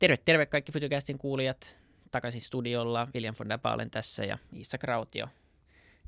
[0.00, 1.76] Terve, terve kaikki Fytycastin kuulijat.
[2.10, 3.08] Takaisin studiolla.
[3.14, 5.28] William von Dapalen tässä ja Iissa Krautio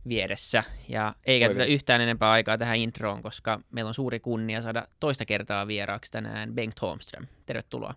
[0.09, 0.65] vieressä.
[0.89, 5.25] Ja ei käytetä yhtään enempää aikaa tähän introon, koska meillä on suuri kunnia saada toista
[5.25, 7.27] kertaa vieraaksi tänään Bengt Holmström.
[7.47, 7.95] Tervetuloa.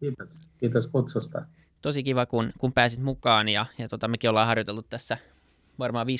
[0.00, 0.40] Kiitos.
[0.58, 1.42] Kiitos kutsusta.
[1.82, 5.18] Tosi kiva, kun, kun pääsit mukaan ja, ja tota, mekin ollaan harjoiteltu tässä
[5.78, 6.10] varmaan 50-60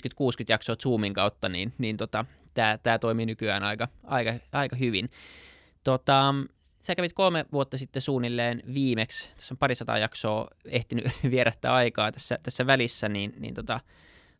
[0.49, 2.25] jaksoa Zoomin kautta, niin, niin tota,
[2.83, 5.11] tämä toimii nykyään aika, aika, aika hyvin.
[5.85, 6.35] Tota,
[6.85, 12.39] sä kävit kolme vuotta sitten suunnilleen viimeksi, tässä on parisataa jaksoa ehtinyt vierättää aikaa tässä,
[12.43, 13.81] tässä välissä, niin, niin tota,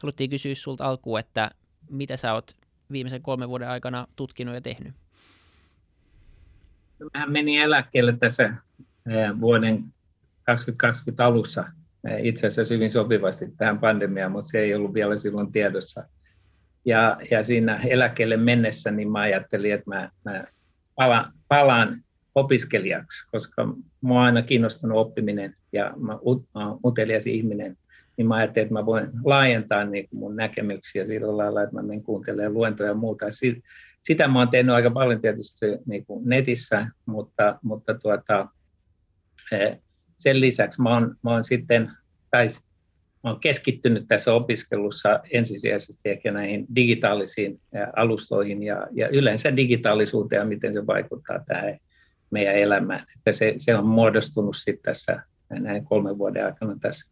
[0.03, 1.51] haluttiin kysyä sulta alkuun, että
[1.91, 2.57] mitä sä oot
[2.93, 4.93] viimeisen kolmen vuoden aikana tutkinut ja tehnyt?
[7.15, 9.85] Mähän menin eläkkeelle tässä eh, vuoden
[10.43, 11.65] 2020 alussa
[12.09, 16.03] eh, itse asiassa hyvin sopivasti tähän pandemiaan, mutta se ei ollut vielä silloin tiedossa.
[16.85, 20.45] Ja, ja siinä eläkkeelle mennessä niin mä ajattelin, että mä, mä
[20.95, 22.05] palaan, palaan
[22.35, 27.77] opiskelijaksi, koska mua on aina kiinnostanut oppiminen ja mä olen utelias ihminen,
[28.17, 31.83] niin mä ajattelin, että mä voin laajentaa niin kuin mun näkemyksiä sillä lailla, että mä
[31.83, 33.27] menen kuuntelemaan luentoja ja muuta.
[34.01, 38.49] Sitä mä oon tehnyt aika paljon tietysti niin kuin netissä, mutta, mutta tuota,
[39.53, 39.79] eh,
[40.19, 41.91] sen lisäksi mä oon, mä oon sitten,
[42.31, 42.49] tai
[43.25, 47.61] mä oon keskittynyt tässä opiskelussa ensisijaisesti ehkä näihin digitaalisiin
[47.97, 51.79] alustoihin ja, ja yleensä digitaalisuuteen ja miten se vaikuttaa tähän
[52.35, 53.07] meidän elämään.
[53.17, 57.11] Että se, se on muodostunut sitten tässä näin kolmen vuoden aikana tässä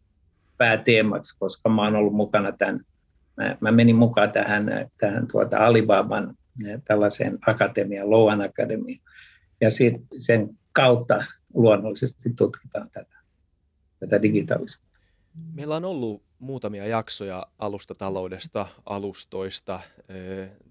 [0.57, 2.79] pääteemaksi, koska mä oon ollut mukana tämän,
[3.37, 6.37] mä, mä menin mukaan tähän, tähän tuota Alibaban
[6.87, 8.95] tällaiseen akatemiaan, Loan Academy,
[9.61, 13.15] ja sit sen kautta luonnollisesti tutkitaan tätä,
[13.99, 14.99] tätä digitaalisuutta.
[15.53, 19.79] Meillä on ollut muutamia jaksoja alustataloudesta, alustoista,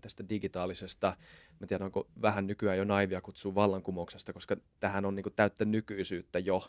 [0.00, 1.16] tästä digitaalisesta
[1.62, 5.64] mä tiedän, onko vähän nykyään jo naivia kutsua vallankumouksesta, koska tähän on niin kuin täyttä
[5.64, 6.69] nykyisyyttä jo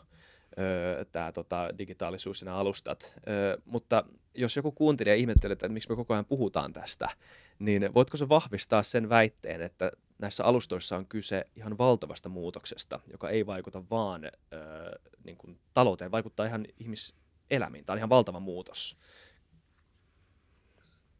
[1.12, 3.14] tämä tota, digitaalisuus ja nämä alustat.
[3.28, 7.08] Ö, mutta jos joku kuuntelija ihmettelee, että miksi me koko ajan puhutaan tästä,
[7.58, 13.30] niin voitko se vahvistaa sen väitteen, että näissä alustoissa on kyse ihan valtavasta muutoksesta, joka
[13.30, 14.30] ei vaikuta vaan ö,
[15.24, 17.84] niin kuin talouteen, vaikuttaa ihan ihmiselämiin.
[17.84, 18.96] Tämä on ihan valtava muutos.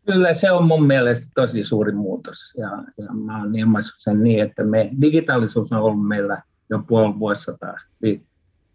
[0.06, 4.42] Kyllä se on mun mielestä tosi suuri muutos ja, ja mä oon ilmaissut sen niin,
[4.42, 7.74] että me, digitaalisuus on ollut meillä jo puoli vuosisataa.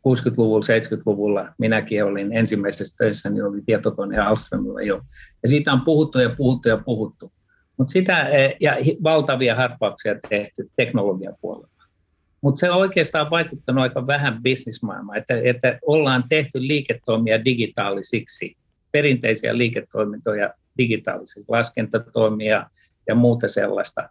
[0.07, 5.01] 60-luvulla, 70-luvulla minäkin olin ensimmäisessä töissä, niin oli tietokone Alströmillä jo.
[5.43, 7.31] Ja siitä on puhuttu ja puhuttu ja puhuttu.
[7.77, 11.69] Mutta sitä, e, ja valtavia harppauksia tehty teknologian puolella.
[12.41, 18.55] Mutta se on oikeastaan vaikuttanut aika vähän bisnismaailmaan, että, että ollaan tehty liiketoimia digitaalisiksi,
[18.91, 22.69] perinteisiä liiketoimintoja digitaalisia laskentatoimia
[23.07, 24.09] ja muuta sellaista.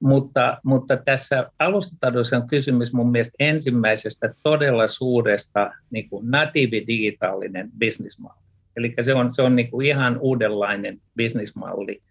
[0.00, 8.40] Mutta, mutta tässä alustatadossa on kysymys mun mielestä ensimmäisestä todella suuresta niin kuin natiivi-digitaalinen bisnismalli.
[8.76, 12.02] Eli se on, se on niin kuin ihan uudenlainen bisnismalli,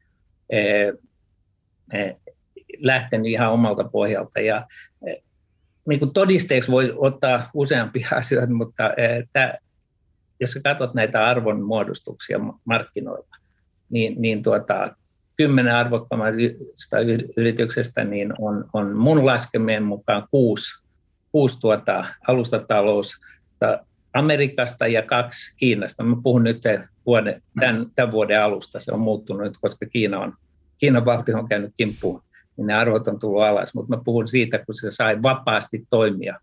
[0.49, 0.93] eh,
[1.93, 2.16] eh,
[2.77, 4.39] lähtenyt ihan omalta pohjalta.
[4.39, 4.67] Ja,
[5.07, 5.23] eh,
[5.87, 8.83] niin kuin todisteeksi voi ottaa useampia asioita, mutta
[10.40, 13.35] jos sä katsot näitä arvonmuodostuksia markkinoilla,
[13.90, 14.96] niin, niin tuota,
[15.38, 16.97] kymmenen arvokkaimmasta
[17.38, 20.84] yrityksestä niin on, on mun laskemien mukaan kuusi,
[21.31, 23.19] kuusi tuota, alustatalous
[24.13, 26.03] Amerikasta ja kaksi Kiinasta.
[26.03, 26.63] Mä puhun nyt
[27.06, 30.34] vuoden, tämän, tämän vuoden alusta, se on muuttunut, koska Kiina on,
[30.78, 32.22] Kiinan valtio on käynyt kimppuun,
[32.57, 36.40] niin ne arvot on tullut alas, mutta mä puhun siitä, kun se sai vapaasti toimia.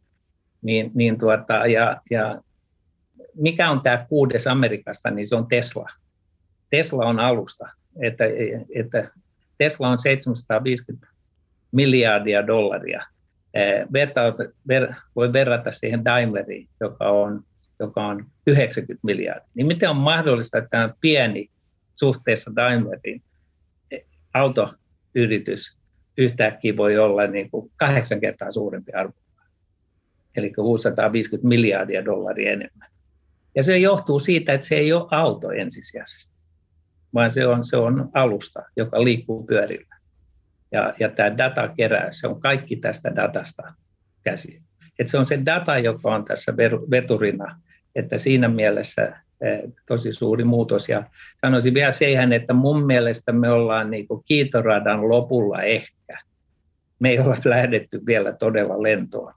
[0.62, 2.41] Niin, niin tuota, ja, ja
[3.34, 5.88] mikä on tämä kuudes Amerikasta, niin se on Tesla.
[6.70, 7.69] Tesla on alusta,
[8.03, 8.25] että,
[8.75, 9.10] että
[9.59, 11.06] Tesla on 750
[11.72, 13.03] miljardia dollaria.
[13.92, 14.21] Verta,
[14.69, 17.44] ver, voi verrata siihen Daimleriin, joka on,
[17.81, 19.50] joka on 90 miljardia.
[19.54, 21.50] Niin miten on mahdollista, että tämä pieni
[21.97, 23.22] suhteessa Daimleriin
[24.34, 25.76] autoyritys
[26.19, 29.15] yhtäkkiä voi olla niin kuin kahdeksan kertaa suurempi arvo,
[30.37, 32.91] eli 650 miljardia dollaria enemmän.
[33.54, 36.33] Ja se johtuu siitä, että se ei ole auto ensisijaisesti
[37.15, 39.97] vaan se on, se on alusta, joka liikkuu pyörillä.
[40.72, 43.63] Ja, ja tämä datakeräys, se on kaikki tästä datasta
[44.22, 44.63] käsi.
[44.99, 46.57] Et se on se data, joka on tässä
[46.91, 47.60] veturina,
[47.95, 49.03] että siinä mielessä
[49.41, 50.89] eh, tosi suuri muutos.
[50.89, 51.04] Ja
[51.41, 56.19] sanoisin vielä siihen, että mun mielestä me ollaan niin kuin kiitoradan lopulla ehkä.
[56.99, 59.34] Me ei olla lähdetty vielä todella lentoon.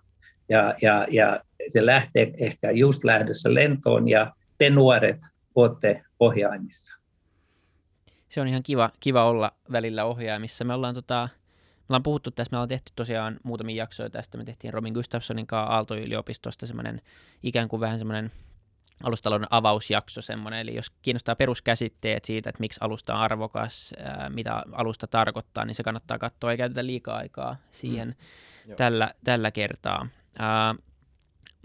[0.50, 5.20] Ja, ja, ja se lähtee ehkä just lähdössä lentoon ja te nuoret
[5.56, 6.96] olette ohjaimissa
[8.36, 10.66] se on ihan kiva, kiva olla välillä ohjaamissa.
[10.66, 11.30] Me ollaan tota,
[11.90, 15.74] ollaan puhuttu tässä, me ollaan tehty tosiaan muutamia jaksoja tästä, me tehtiin Robin Gustafssonin kanssa
[15.74, 17.02] Aalto-yliopistosta semmoinen
[17.44, 18.32] ikään kuin vähän semmoinen
[19.04, 24.64] alustalon avausjakso semmoinen, eli jos kiinnostaa peruskäsitteet siitä, että miksi alusta on arvokas, ää, mitä
[24.72, 28.16] alusta tarkoittaa, niin se kannattaa katsoa, ei käytetä liikaa aikaa siihen
[28.68, 28.76] mm.
[28.76, 30.08] tällä, tällä kertaa.
[30.40, 30.76] Ää,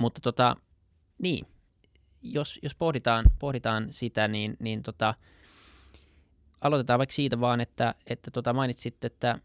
[0.00, 0.56] mutta tota,
[1.18, 1.46] niin,
[2.22, 5.14] jos, jos pohditaan, pohditaan sitä, niin, niin tota,
[6.60, 9.38] aloitetaan vaikka siitä vaan, että, että tota mainitsit, että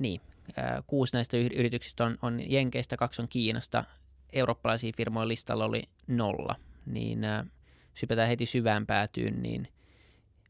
[0.00, 0.20] niin,
[0.56, 3.84] ää, kuusi näistä yrityksistä on, on Jenkeistä, kaksi on Kiinasta,
[4.32, 6.54] eurooppalaisia firmoja listalla oli nolla
[6.86, 7.46] niin äh,
[7.94, 9.68] sypätään heti syvään päätyyn, niin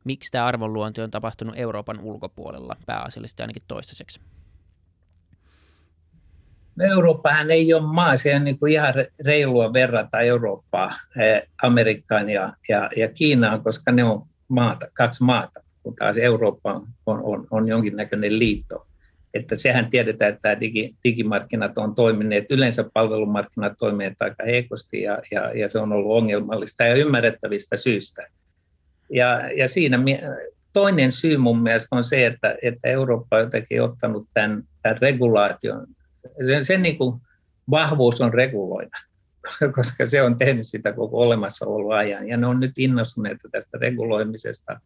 [0.04, 4.20] miksi tämä arvonluonti on tapahtunut Euroopan ulkopuolella pääasiallisesti ainakin toistaiseksi?
[6.82, 8.94] Eurooppahan ei ole maa, se on niin kuin ihan
[9.24, 10.90] reilua verrata Eurooppaa,
[11.20, 16.72] eh, Amerikkaan ja, ja, ja Kiinaan, koska ne on maata, kaksi maata, kun taas Eurooppa
[17.06, 18.86] on, on, on jonkinnäköinen liitto
[19.34, 25.58] että sehän tiedetään, että digi, digimarkkinat on toimineet, yleensä palvelumarkkinat toimineet aika heikosti ja, ja,
[25.58, 28.26] ja se on ollut ongelmallista ja ymmärrettävistä syistä.
[29.10, 29.98] Ja, ja siinä
[30.72, 35.86] toinen syy mun mielestä on se, että, että Eurooppa on jotenkin ottanut tämän, tämän regulaation.
[36.46, 37.20] Sen, sen niin kuin
[37.70, 38.96] vahvuus on reguloida,
[39.76, 42.28] koska se on tehnyt sitä koko olemassaoloajan.
[42.28, 44.80] Ja ne on nyt innostuneita tästä reguloimisesta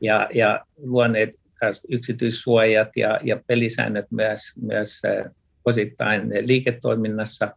[0.00, 1.30] ja, ja luoneet
[1.88, 5.02] yksityissuojat ja, ja pelisäännöt myös, myös
[5.64, 7.50] osittain liiketoiminnassa.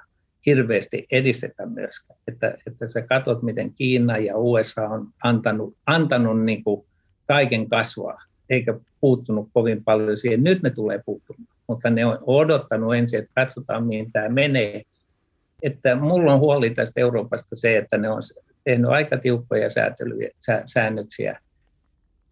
[0.46, 2.18] hirveästi edistetä myöskään.
[2.28, 6.86] Että, että sä katsot, miten Kiina ja USA on antanut, antanut niin kuin
[7.28, 8.18] kaiken kasvaa,
[8.50, 10.44] eikä puuttunut kovin paljon siihen.
[10.44, 14.82] Nyt ne tulee puuttumaan, mutta ne on odottanut ensin, että katsotaan, mihin tämä menee.
[15.64, 18.22] Että mulla on huoli tästä Euroopasta se, että ne on
[18.64, 20.30] tehnyt aika tiukkoja säätelyjä,
[20.64, 21.40] säännöksiä,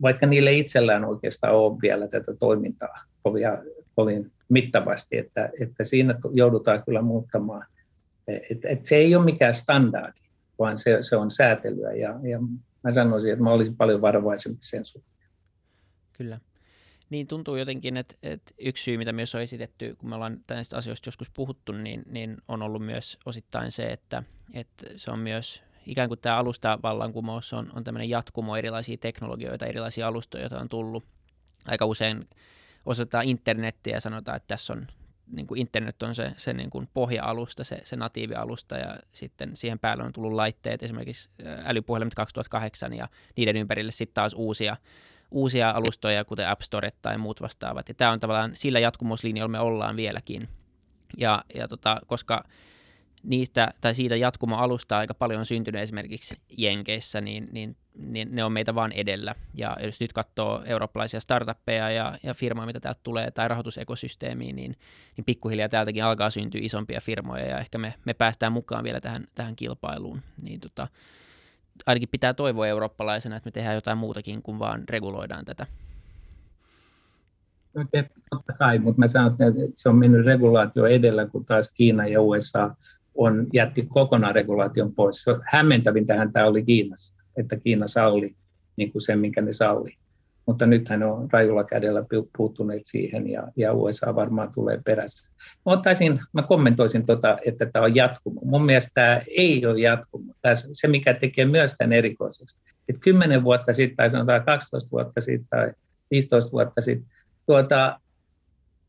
[0.02, 3.44] vaikka niille itsellään oikeastaan ole vielä tätä toimintaa kovin,
[3.94, 7.66] kovin mittavasti, että, että siinä joudutaan kyllä muuttamaan.
[8.28, 10.20] Et, et se ei ole mikään standardi,
[10.58, 12.38] vaan se, se on säätelyä ja, ja
[12.84, 15.28] mä sanoisin, että mä olisin paljon varovaisempi sen suhteen.
[16.12, 16.38] Kyllä.
[17.12, 20.76] Niin tuntuu jotenkin, että, että yksi syy, mitä myös on esitetty, kun me ollaan näistä
[20.76, 24.22] asioista joskus puhuttu, niin, niin on ollut myös osittain se, että,
[24.54, 30.08] että se on myös ikään kuin tämä alustavallankumous on, on tämmöinen jatkumo erilaisia teknologioita, erilaisia
[30.08, 31.04] alustoja, joita on tullut.
[31.66, 32.28] Aika usein
[32.86, 34.86] osoitetaan internettiä ja sanotaan, että tässä on
[35.26, 39.78] niin kuin internet on se, se niin kuin pohja-alusta, se, se natiivialusta ja sitten siihen
[39.78, 41.30] päälle on tullut laitteet, esimerkiksi
[41.64, 44.76] älypuhelimet 2008 ja niiden ympärille sitten taas uusia,
[45.32, 47.88] uusia alustoja, kuten App Store tai muut vastaavat.
[47.88, 50.48] Ja tämä on tavallaan sillä jatkumuslinjalla me ollaan vieläkin.
[51.18, 52.44] Ja, ja tota, koska
[53.22, 58.52] niistä tai siitä jatkumo-alusta aika paljon on syntynyt esimerkiksi Jenkeissä, niin, niin, niin ne on
[58.52, 59.34] meitä vaan edellä.
[59.54, 64.76] Ja jos nyt katsoo eurooppalaisia startuppeja ja, ja firmoja, mitä täältä tulee, tai rahoitusekosysteemiin, niin,
[65.16, 69.28] niin pikkuhiljaa täältäkin alkaa syntyä isompia firmoja, ja ehkä me, me päästään mukaan vielä tähän,
[69.34, 70.22] tähän kilpailuun.
[70.42, 70.88] Niin tota,
[71.86, 75.66] ainakin pitää toivoa eurooppalaisena, että me tehdään jotain muutakin kuin vaan reguloidaan tätä.
[77.74, 77.84] No,
[78.30, 82.20] totta kai, mutta mä sanon, että se on mennyt regulaatio edellä, kun taas Kiina ja
[82.20, 82.74] USA
[83.14, 85.24] on jätti kokonaan regulaation pois.
[85.52, 88.34] Hämmentävintähän tämä oli Kiinassa, että Kiina salli
[88.76, 89.96] niin kuin sen, minkä ne salli.
[90.46, 92.04] Mutta nythän on rajulla kädellä
[92.36, 95.28] puuttuneet siihen ja, ja USA varmaan tulee perässä.
[95.66, 98.40] Mä, ottaisin, mä kommentoisin, tota, että tämä on jatkumo.
[98.44, 100.34] Mun mielestä tämä ei ole jatkumo.
[100.42, 102.56] Tämä, se, mikä tekee myös tämän erikoiseksi.
[102.88, 105.72] Että 10 vuotta sitten tai sanotaan 12 vuotta sitten tai
[106.10, 107.08] 15 vuotta sitten,
[107.46, 108.00] tuota,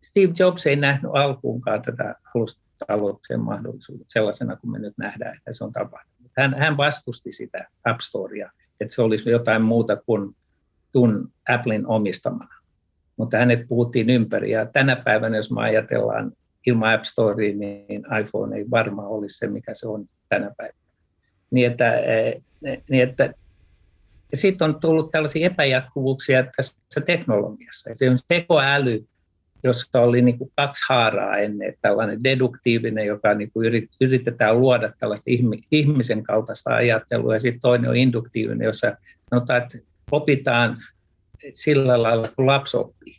[0.04, 5.54] Steve Jobs ei nähnyt alkuunkaan tätä alusta talouksien mahdollisuudet sellaisena kuin me nyt nähdään, että
[5.54, 6.32] se on tapahtunut.
[6.38, 10.36] Hän, hän vastusti sitä App Storea, että se olisi jotain muuta kuin
[10.94, 12.56] tun Applen omistamana.
[13.18, 16.32] Mutta hänet puhuttiin ympäri ja tänä päivänä, jos me ajatellaan
[16.68, 20.78] ilman App Storea, niin iPhone ei varmaan olisi se, mikä se on tänä päivänä.
[21.52, 21.94] Niin että,
[22.90, 23.34] niin että
[24.34, 27.90] sitten on tullut tällaisia epäjatkuvuuksia tässä teknologiassa.
[27.94, 29.06] Se on tekoäly,
[29.64, 35.32] jossa oli niin kuin kaksi haaraa ennen, tällainen deduktiivinen, joka niin kuin yritetään luoda tällaista
[35.72, 38.98] ihmisen kaltaista ajattelua, ja sitten toinen on induktiivinen, jossa
[39.30, 39.78] sanotaan, että
[40.14, 40.78] opitaan
[41.52, 43.16] sillä lailla, kun lapsi oppii.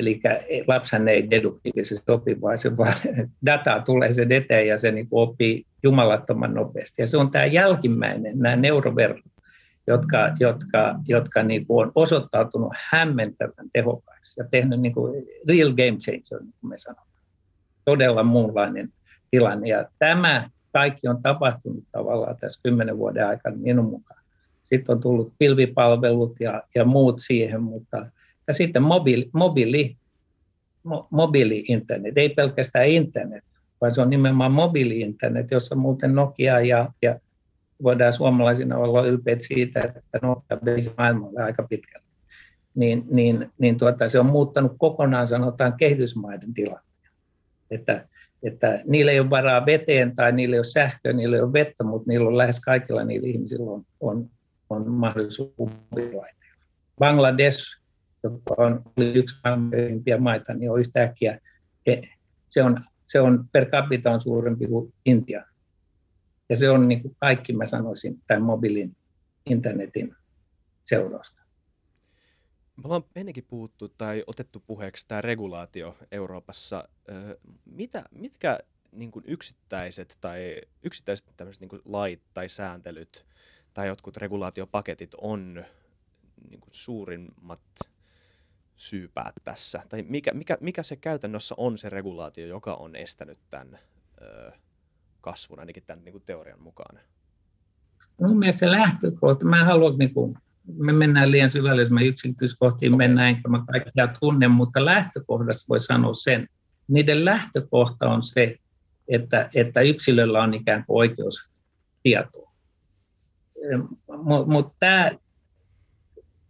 [0.00, 0.20] Eli
[0.66, 2.94] lapsen ei deduktiivisesti opi, vaan se vaan
[3.46, 7.02] data tulee sen eteen ja se niin oppii jumalattoman nopeasti.
[7.02, 9.32] Ja se on tämä jälkimmäinen, nämä neuroverkot,
[9.86, 15.98] jotka, jotka, jotka niin kuin on osoittautunut hämmentävän tehokkaiksi ja tehnyt niin kuin real game
[15.98, 17.08] changer, niin kuin me sanotaan.
[17.84, 18.92] Todella muunlainen
[19.30, 19.68] tilanne.
[19.68, 24.17] Ja tämä kaikki on tapahtunut tavallaan tässä kymmenen vuoden aikana minun mukaan.
[24.68, 28.06] Sitten on tullut pilvipalvelut ja, ja muut siihen, mutta
[28.48, 29.96] ja sitten mobiili, mobiili,
[30.82, 33.44] mo, mobiili-internet, ei pelkästään internet,
[33.80, 37.20] vaan se on nimenomaan mobiili-internet, jossa muuten Nokia ja, ja
[37.82, 42.06] voidaan suomalaisina olla ylpeitä siitä, että Nokia veisi maailmalle aika pitkälle.
[42.74, 46.88] Niin, niin, niin tuota, se on muuttanut kokonaan sanotaan kehitysmaiden tilanne.
[47.70, 48.08] Että,
[48.42, 51.84] että niillä ei ole varaa veteen tai niillä ei ole sähköä, niillä ei ole vettä,
[51.84, 54.30] mutta niillä on lähes kaikilla niillä ihmisillä on, on,
[54.70, 56.64] on mahdollisuus mobiililaitteilla.
[56.98, 57.80] Bangladesh,
[58.22, 61.40] joka on yksi maailman maita, niin on yhtäkkiä,
[62.48, 65.44] se on, se on per capita on suurempi kuin Intia.
[66.48, 68.96] Ja se on niin kuin kaikki, mä sanoisin, tämän mobiilin
[69.46, 70.16] internetin
[70.84, 71.42] seurausta.
[72.76, 76.88] Me ollaan ennenkin puhuttu tai otettu puheeksi tämä regulaatio Euroopassa.
[77.64, 78.58] Mitä, mitkä
[78.92, 81.26] niin kuin yksittäiset tai yksittäiset
[81.60, 83.26] niin kuin lait tai sääntelyt
[83.78, 85.64] tai jotkut regulaatiopaketit on
[86.50, 87.62] niin kuin suurimmat
[88.76, 89.82] syypäät tässä?
[89.88, 93.78] Tai mikä, mikä, mikä se käytännössä on se regulaatio, joka on estänyt tämän
[95.20, 96.98] kasvun ainakin tämän niin kuin teorian mukaan?
[98.20, 100.38] Mun mielestä se lähtökohta, mä haluan, niin kuin,
[100.78, 103.08] me mennään liian syvälle, jos me yksityiskohtiin okay.
[103.08, 106.48] mennään, enkä mä kaikkia tunne, mutta lähtökohdassa voi sanoa sen,
[106.88, 108.56] niiden lähtökohta on se,
[109.08, 111.50] että, että yksilöllä on ikään kuin oikeus
[112.02, 112.47] tietoon.
[114.22, 114.72] Mutta mut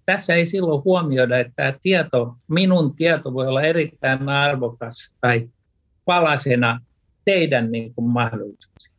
[0.07, 5.49] tässä ei silloin huomioida, että tämä tieto, minun tieto voi olla erittäin arvokas tai
[6.05, 6.81] palasena
[7.25, 8.95] teidän niin kuin mahdollisuuksia.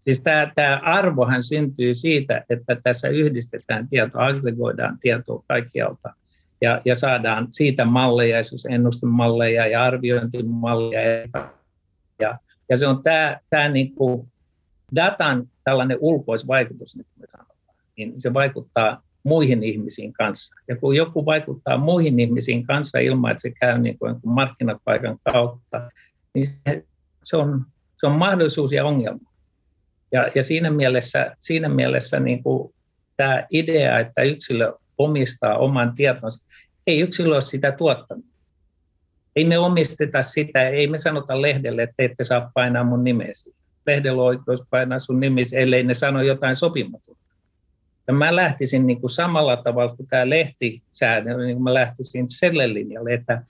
[0.00, 6.14] Siis tämä, tämä arvohan syntyy siitä, että tässä yhdistetään tieto, aggregoidaan tietoa kaikkialta
[6.60, 8.38] ja, ja saadaan siitä malleja,
[8.70, 11.28] ennustemalleja ja arviointimalleja.
[12.20, 12.38] Ja,
[12.68, 14.32] ja se on tämä, tämä niin kuin
[14.94, 17.51] datan tällainen ulkoisvaikutus, niin kuin me sanotaan,
[17.96, 20.54] niin se vaikuttaa muihin ihmisiin kanssa.
[20.68, 25.90] Ja kun joku vaikuttaa muihin ihmisiin kanssa ilman, että se käy niin kuin markkinapaikan kautta,
[26.34, 26.84] niin se,
[27.22, 27.64] se on
[28.02, 29.30] se on mahdollisuus ja ongelma.
[30.12, 32.74] Ja, ja siinä mielessä, siinä mielessä niin kuin
[33.16, 36.44] tämä idea, että yksilö omistaa oman tietonsa,
[36.86, 38.24] ei yksilö ole sitä tuottanut.
[39.36, 43.54] Ei me omisteta sitä, ei me sanota lehdelle, että ette saa painaa mun nimesi.
[43.86, 47.21] Lehdellä on oikeus painaa sun nimesi, ellei ne sano jotain sopimatonta.
[48.06, 53.14] Ja mä lähtisin niin kuin samalla tavalla kuin tämä lehtisäädö, niin mä lähtisin selle linjalle,
[53.14, 53.42] että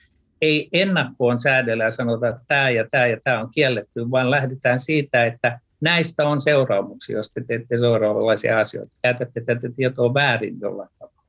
[0.43, 4.81] ei ennakkoon säädellä ja sanota, että tämä ja tämä ja tämä on kielletty, vaan lähdetään
[4.81, 8.93] siitä, että näistä on seuraamuksia, jos te teette seuraavanlaisia asioita.
[9.03, 11.23] Käytätte tätä tietoa väärin jollain tavalla.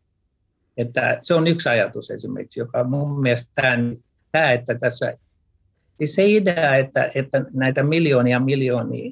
[0.78, 3.78] Että se on yksi ajatus esimerkiksi, joka mun mielestä tämä,
[4.32, 5.18] tämä että tässä,
[5.96, 9.12] siis se idea, että, että näitä miljoonia miljoonia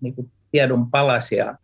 [0.00, 0.14] niin
[0.50, 1.56] tiedon palasia,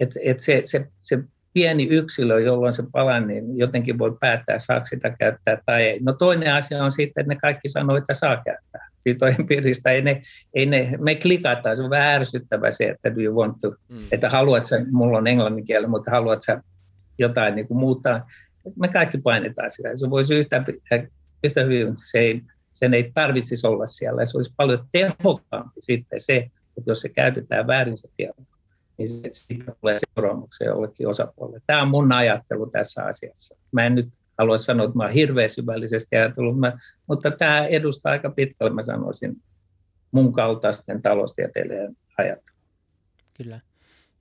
[0.00, 1.18] että, että se, se, se
[1.58, 5.98] pieni yksilö, jolloin se palaa, niin jotenkin voi päättää, saako sitä käyttää tai ei.
[6.02, 8.88] No toinen asia on sitten, että ne kaikki sanoo, että saa käyttää.
[8.98, 10.22] Siitä on empiiristä, ei ne,
[10.54, 13.98] ei ne, me klikataan, se on vähän ärsyttävä se, että do you want to, mm.
[14.12, 16.62] että haluat sä, mulla on englannin kieli, mutta haluat sä
[17.18, 18.30] jotain niin kuin muuttaa.
[18.80, 19.88] Me kaikki painetaan sitä.
[19.94, 20.64] Se voisi yhtä,
[21.44, 24.24] yhtä hyvin, se ei, sen ei tarvitsisi olla siellä.
[24.24, 26.36] Se olisi paljon tehokkaampi sitten se,
[26.76, 28.42] että jos se käytetään väärin se tieto
[28.98, 31.60] niin siitä tulee seuraamuksia jollekin osapuolelle.
[31.66, 33.54] Tämä on mun ajattelu tässä asiassa.
[33.72, 36.56] Mä en nyt halua sanoa, että mä olen hirveän syvällisesti ajatellut,
[37.08, 39.42] mutta tämä edustaa aika pitkälle, mä sanoisin,
[40.12, 42.60] mun kaltaisten taloustieteilijöiden ajattelua.
[43.34, 43.60] Kyllä.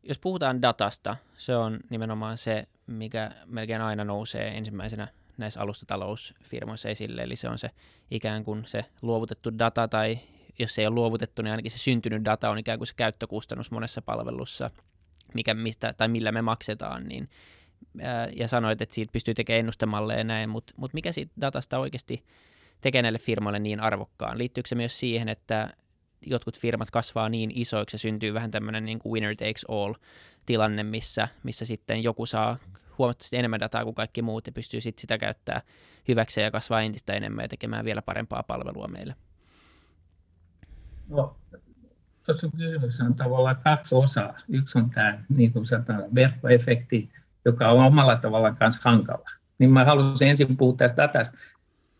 [0.03, 5.07] Jos puhutaan datasta, se on nimenomaan se, mikä melkein aina nousee ensimmäisenä
[5.37, 7.71] näissä alustatalousfirmoissa esille, eli se on se
[8.11, 10.19] ikään kuin se luovutettu data tai
[10.59, 14.01] jos ei ole luovutettu, niin ainakin se syntynyt data on ikään kuin se käyttökustannus monessa
[14.01, 14.71] palvelussa,
[15.33, 17.29] mikä, mistä, tai millä me maksetaan, niin,
[18.01, 21.79] ää, ja sanoit, että siitä pystyy tekemään ennustemalleja ja näin, mutta mut mikä siitä datasta
[21.79, 22.23] oikeasti
[22.81, 24.37] tekee näille firmoille niin arvokkaan?
[24.37, 25.69] Liittyykö se myös siihen, että
[26.25, 29.93] jotkut firmat kasvaa niin isoiksi ja syntyy vähän tämmöinen niin kuin winner takes all
[30.45, 32.57] tilanne, missä, missä sitten joku saa
[32.97, 35.61] huomattavasti enemmän dataa kuin kaikki muut ja pystyy sitten sitä käyttää
[36.07, 39.15] hyväkseen ja kasvaa entistä enemmän ja tekemään vielä parempaa palvelua meille.
[41.09, 41.35] No,
[42.25, 44.35] tuossa kysymys on tavallaan kaksi osaa.
[44.49, 47.09] Yksi on tämä niin kuin sanotaan, verkkoefekti,
[47.45, 49.29] joka on omalla tavallaan myös hankala.
[49.59, 51.37] Niin mä haluaisin ensin puhua tästä datasta.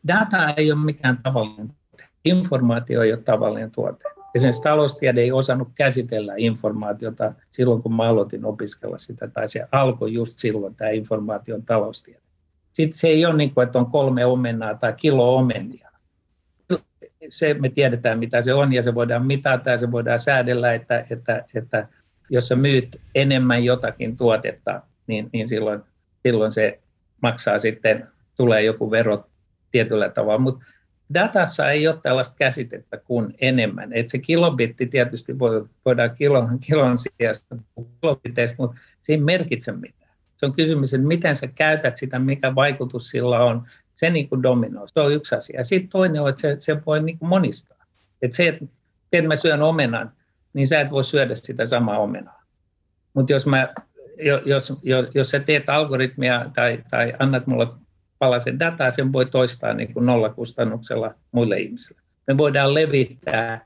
[0.08, 2.06] Data ei ole mikään tavallinen tuote.
[2.26, 4.10] Informaatio ei ole tavallinen tuote.
[4.36, 10.14] Esimerkiksi taloustiede ei osannut käsitellä informaatiota silloin, kun mä aloitin opiskella sitä, tai se alkoi
[10.14, 12.22] just silloin, tämä informaation taloustiede.
[12.74, 15.87] Sitten se ei ole niin kuin, että on kolme omenaa tai kilo omenia.
[17.30, 21.06] Se me tiedetään, mitä se on, ja se voidaan mitata ja se voidaan säädellä, että,
[21.10, 21.88] että, että
[22.30, 25.82] jos sä myyt enemmän jotakin tuotetta, niin, niin silloin,
[26.24, 26.80] silloin se
[27.22, 29.26] maksaa sitten, tulee joku vero
[29.72, 30.40] tietyllä tavalla.
[30.40, 30.66] Mutta
[31.14, 33.94] datassa ei ole tällaista käsitettä kuin enemmän.
[33.94, 37.56] Et se kilobitti tietysti voi, voidaan kilon, kilon sijasta
[38.02, 40.12] kilobiteistä, mutta se ei merkitse mitään.
[40.38, 43.68] Se on kysymys, että miten sä käytät sitä, mikä vaikutus sillä on.
[43.98, 45.64] Se niin kuin dominoi, se on yksi asia.
[45.64, 47.86] Sitten toinen on, että se, se voi niin kuin monistaa.
[48.22, 48.60] Että se,
[49.12, 50.12] että mä syön omenan,
[50.54, 52.44] niin sä et voi syödä sitä samaa omenaa.
[53.14, 53.46] Mutta jos,
[54.46, 57.68] jos, jos, jos sä teet algoritmia tai, tai annat mulle
[58.20, 62.02] palasen dataa, sen voi toistaa niin kuin nollakustannuksella muille ihmisille.
[62.28, 63.66] Me voidaan levittää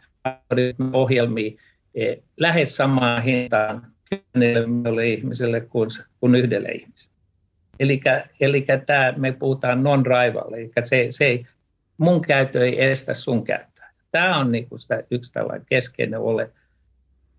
[0.94, 1.52] ohjelmia
[1.96, 7.21] eh, lähes samaan hintaan kymmenelle ihmiselle kuin, kuin yhdelle ihmiselle.
[8.40, 11.46] Eli tämä, me puhutaan non-rival, eli se, se ei,
[11.98, 13.90] mun käyttö ei estä sun käyttöä.
[14.12, 16.52] Tämä on niin kuin sitä yksi tällainen keskeinen ole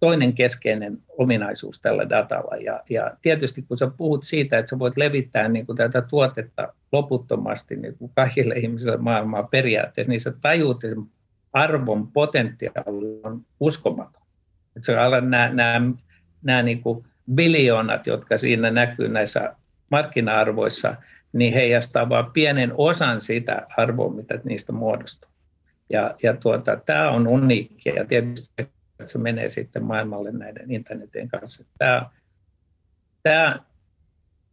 [0.00, 2.56] toinen keskeinen ominaisuus tällä datalla.
[2.56, 6.72] Ja, ja tietysti kun sä puhut siitä, että sä voit levittää niin kuin tätä tuotetta
[6.92, 10.96] loputtomasti niin kuin kaikille ihmisille maailmaa periaatteessa, niin sä tajuut, että
[11.52, 14.22] arvon potentiaali on uskomaton.
[14.76, 15.90] Että sä alat nämä, nämä,
[16.42, 19.56] nämä niin kuin biljoonat, jotka siinä näkyy näissä
[19.92, 20.96] markkina-arvoissa,
[21.32, 25.30] niin heijastaa vain pienen osan sitä arvoa, mitä niistä muodostuu.
[25.90, 31.28] Ja, ja tuota, tämä on uniikkia ja tietysti että se menee sitten maailmalle näiden internetin
[31.28, 31.64] kanssa.
[31.78, 32.10] Tämä,
[33.23, 33.60] tämä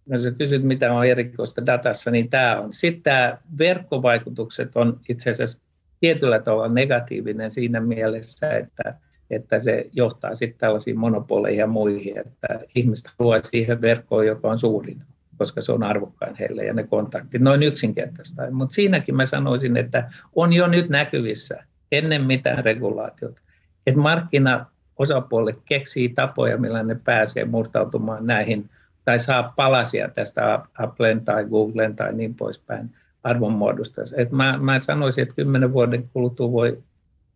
[0.07, 2.73] jos kysyt, mitä on erikoista datassa, niin tämä on.
[2.73, 5.59] Sitten tämä verkkovaikutukset on itse asiassa
[5.99, 8.95] tietyllä tavalla negatiivinen siinä mielessä, että,
[9.29, 14.59] että se johtaa sitten tällaisiin monopoleihin ja muihin, että ihmiset haluaa siihen verkkoon, joka on
[14.59, 15.01] suurin,
[15.39, 17.41] koska se on arvokkain heille ja ne kontaktit.
[17.41, 18.52] Noin yksinkertaista.
[18.52, 23.41] Mutta siinäkin mä sanoisin, että on jo nyt näkyvissä ennen mitään regulaatiota,
[23.88, 28.69] että markkinaosapuolet keksii tapoja, millä ne pääsee murtautumaan näihin
[29.06, 32.89] tai saa palasia tästä Applen tai Googlen tai niin poispäin
[33.23, 34.02] arvonmuodosta.
[34.15, 36.84] Et mä, mä sanoisin, että kymmenen vuoden kuluttua voi,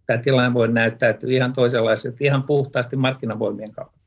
[0.06, 4.03] tämä tilanne voi näyttäytyä ihan toisenlaiselta, ihan puhtaasti markkinavoimien kautta.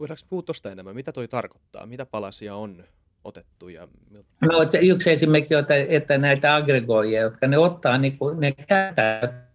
[0.00, 0.94] Voidaanko puhua tuosta enemmän?
[0.94, 1.86] Mitä toi tarkoittaa?
[1.86, 2.84] Mitä palasia on
[3.24, 3.68] otettu?
[3.68, 3.88] Ja...
[4.40, 9.46] No, se yksi esimerkki on, että näitä aggregoijia, jotka ne ottaa, niin kuin, ne käyttää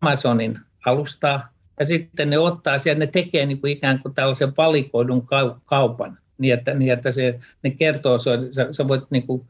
[0.00, 5.26] Amazonin alustaa, ja sitten ne ottaa siellä, ne tekee niin kuin ikään kuin tällaisen valikoidun
[5.64, 8.30] kaupan, niin että, niin että se, ne kertoo, sä,
[8.70, 9.46] sä voit niin kuin,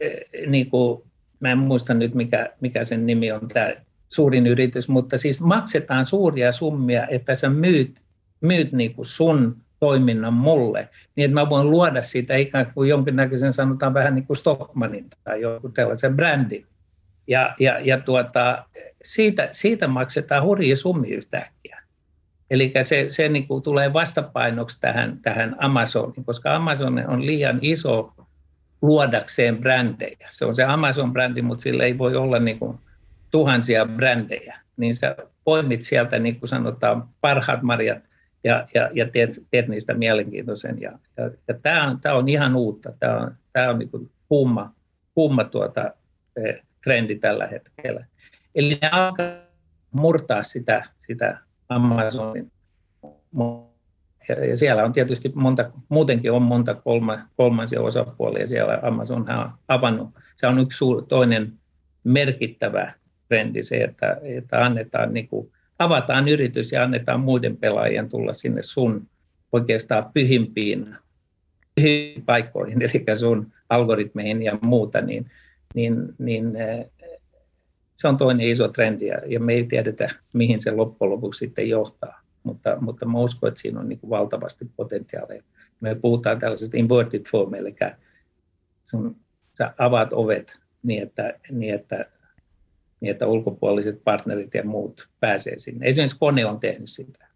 [0.00, 1.02] eh, niin kuin,
[1.40, 3.74] mä en muista nyt mikä, mikä sen nimi on, tämä
[4.08, 8.00] suurin yritys, mutta siis maksetaan suuria summia, että sä myyt,
[8.40, 13.52] myyt niin kuin sun toiminnan mulle, niin että mä voin luoda siitä ikään kuin jonkinnäköisen,
[13.52, 16.66] sanotaan vähän niin kuin Stockmanin tai joku tällaisen brändin.
[17.26, 18.64] Ja, ja, ja tuota,
[19.02, 21.82] siitä, siitä maksetaan hurja summi yhtäkkiä.
[22.50, 28.12] Eli se, se niin kuin tulee vastapainoksi tähän, tähän Amazoniin, koska Amazon on liian iso
[28.82, 30.26] luodakseen brändejä.
[30.28, 32.78] Se on se Amazon-brändi, mutta sillä ei voi olla niin kuin
[33.30, 34.58] tuhansia brändejä.
[34.76, 38.07] Niin sä poimit sieltä, niin kuin sanotaan, parhaat marjat
[38.44, 40.80] ja, ja, ja teet, teet niistä mielenkiintoisen.
[40.80, 42.92] Ja, ja, ja tämä, on, on ihan uutta.
[43.00, 44.74] Tämä on, tämä on niin kuin kuuma,
[45.14, 45.92] kuuma tuota,
[46.36, 48.06] eh, trendi tällä hetkellä.
[48.54, 49.26] Eli ne alkaa
[49.90, 52.52] murtaa sitä, sitä Amazonin.
[54.48, 58.78] Ja siellä on tietysti monta, muutenkin on monta kolma, kolmansia osapuolia siellä.
[58.82, 60.10] Amazon on avannut.
[60.36, 61.52] Se on yksi suur, toinen
[62.04, 62.92] merkittävä
[63.28, 68.62] trendi se, että, että annetaan niin kuin, avataan yritys ja annetaan muiden pelaajien tulla sinne
[68.62, 69.08] sun
[69.52, 70.96] oikeastaan pyhimpiin,
[71.74, 75.30] pyhimpiin paikkoihin, eli sun algoritmeihin ja muuta, niin,
[75.74, 76.52] niin, niin
[77.96, 82.20] se on toinen iso trendi ja me ei tiedetä, mihin se loppujen lopuksi sitten johtaa.
[82.42, 85.42] Mutta, mutta mä uskon, että siinä on niin kuin valtavasti potentiaalia.
[85.80, 87.76] Me puhutaan tällaisesta inverted form, eli
[88.84, 89.16] sun,
[89.58, 92.06] sä avaat ovet niin, että, niin, että,
[93.00, 95.86] niin, että ulkopuoliset partnerit ja muut pääsee sinne.
[95.86, 97.28] Esimerkiksi kone on tehnyt sitä.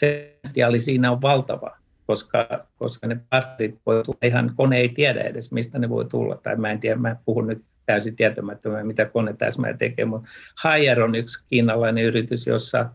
[0.00, 5.52] potentiaali siinä on valtava, koska, koska ne partnerit voi tulla, ihan kone ei tiedä edes,
[5.52, 9.32] mistä ne voi tulla, tai mä en tiedä, mä puhun nyt täysin tietämättömän, mitä kone
[9.32, 10.28] täsmää tekee, mutta
[10.62, 12.86] Haier on yksi kiinalainen yritys, jossa,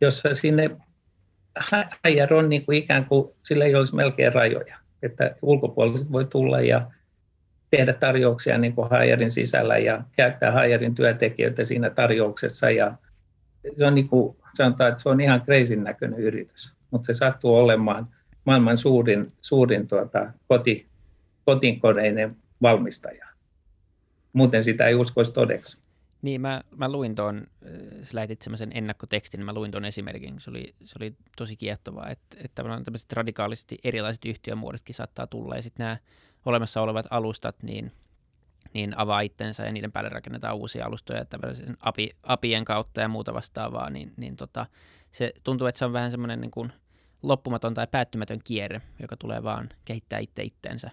[0.00, 0.70] jossa sinne
[2.04, 6.60] Haier on niin kuin ikään kuin, sillä ei olisi melkein rajoja, että ulkopuoliset voi tulla
[6.60, 6.90] ja
[7.70, 12.94] tehdä tarjouksia niin kuin Haierin sisällä ja käyttää Haierin työntekijöitä siinä tarjouksessa ja
[13.76, 17.54] se on niin kuin, sanotaan, että se on ihan kreisin näköinen yritys, mutta se sattuu
[17.54, 18.08] olemaan
[18.44, 20.86] maailman suurin, suurin tuota, koti,
[21.44, 23.26] kotinkoneinen valmistaja.
[24.32, 25.78] Muuten sitä ei uskoisi todeksi.
[26.22, 30.40] Niin, mä, mä luin tuon, äh, sä lähetit semmoisen ennakkotekstin, mä luin tuon esimerkin.
[30.40, 35.62] Se oli, se oli tosi kiehtovaa, että, että tämmöiset radikaalisti erilaiset yhtiömuodotkin saattaa tulla, ja
[35.62, 35.96] sitten nämä
[36.44, 37.92] olemassa olevat alustat, niin,
[38.74, 43.34] niin avaa itsensä ja niiden päälle rakennetaan uusia alustoja tämmöisen API, APIen kautta ja muuta
[43.34, 44.66] vastaavaa, niin, niin tota,
[45.10, 46.72] se tuntuu, että se on vähän semmoinen niin kuin
[47.22, 50.90] loppumaton tai päättymätön kierre, joka tulee vaan kehittää itse itteensä.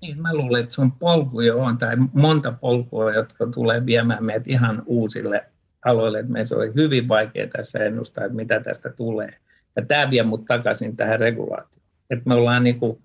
[0.00, 4.48] Niin, mä luulen, että se on polkuja on, tai monta polkua, jotka tulee viemään meidät
[4.48, 5.46] ihan uusille
[5.84, 9.38] aloille, että meistä on hyvin vaikea tässä ennustaa, että mitä tästä tulee.
[9.76, 11.77] Ja tämä vie mut takaisin tähän regulaatioon.
[12.10, 13.02] Että me ollaan, niin kuin,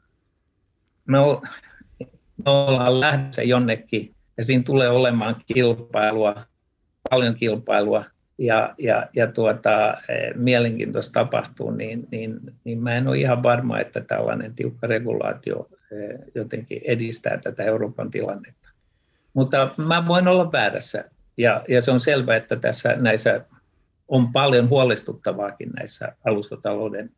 [1.06, 1.18] me,
[2.46, 6.46] me ollaan lähdössä jonnekin, ja siinä tulee olemaan kilpailua,
[7.10, 8.06] paljon kilpailua,
[8.38, 13.80] ja, ja, ja tuota, e, mielenkiintoista tapahtuu, niin, niin, niin mä en ole ihan varma,
[13.80, 15.96] että tällainen tiukka regulaatio e,
[16.36, 18.70] jotenkin edistää tätä Euroopan tilannetta.
[19.34, 21.06] Mutta mä voin olla väärässä,
[21.38, 23.46] ja, ja se on selvää, että tässä näissä
[24.08, 27.10] on paljon huolestuttavaakin näissä alustatalouden,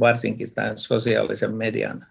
[0.00, 2.06] varsinkin tämän sosiaalisen median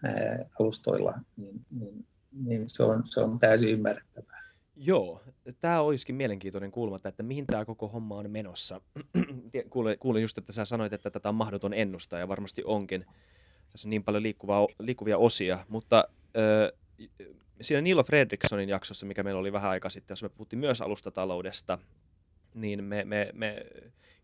[0.60, 2.06] alustoilla, niin, niin,
[2.46, 4.44] niin se, on, se on täysin ymmärrettävää.
[4.76, 5.22] Joo,
[5.60, 8.82] tämä olisikin mielenkiintoinen kulma, että mihin tämä koko homma on menossa.
[9.70, 13.06] kuulin, kuulin just, että sä sanoit, että tätä on mahdoton ennustaa ja varmasti onkin.
[13.72, 16.08] Tässä on niin paljon liikkuvaa, liikkuvia osia, mutta
[16.38, 17.08] äh,
[17.62, 21.80] siinä Nilo Fredrikssonin jaksossa, mikä meillä oli vähän aikaa sitten, jos me puhuttiin myös alustataloudesta,
[22.56, 23.66] niin me, me, me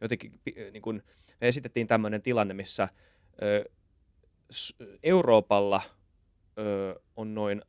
[0.02, 0.40] jotenkin
[0.72, 1.04] niin kun,
[1.42, 2.90] me esitettiin tämmöinen tilanne, missä
[5.04, 5.82] Euroopalla
[7.16, 7.62] on noin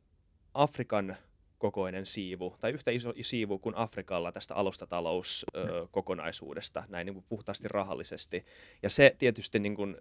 [0.53, 1.15] Afrikan
[1.57, 8.45] kokoinen siivu, tai yhtä iso siivu kuin Afrikalla tästä alustatalouskokonaisuudesta, näin niin kuin puhtaasti rahallisesti.
[8.83, 9.97] Ja se tietysti, niin kuin,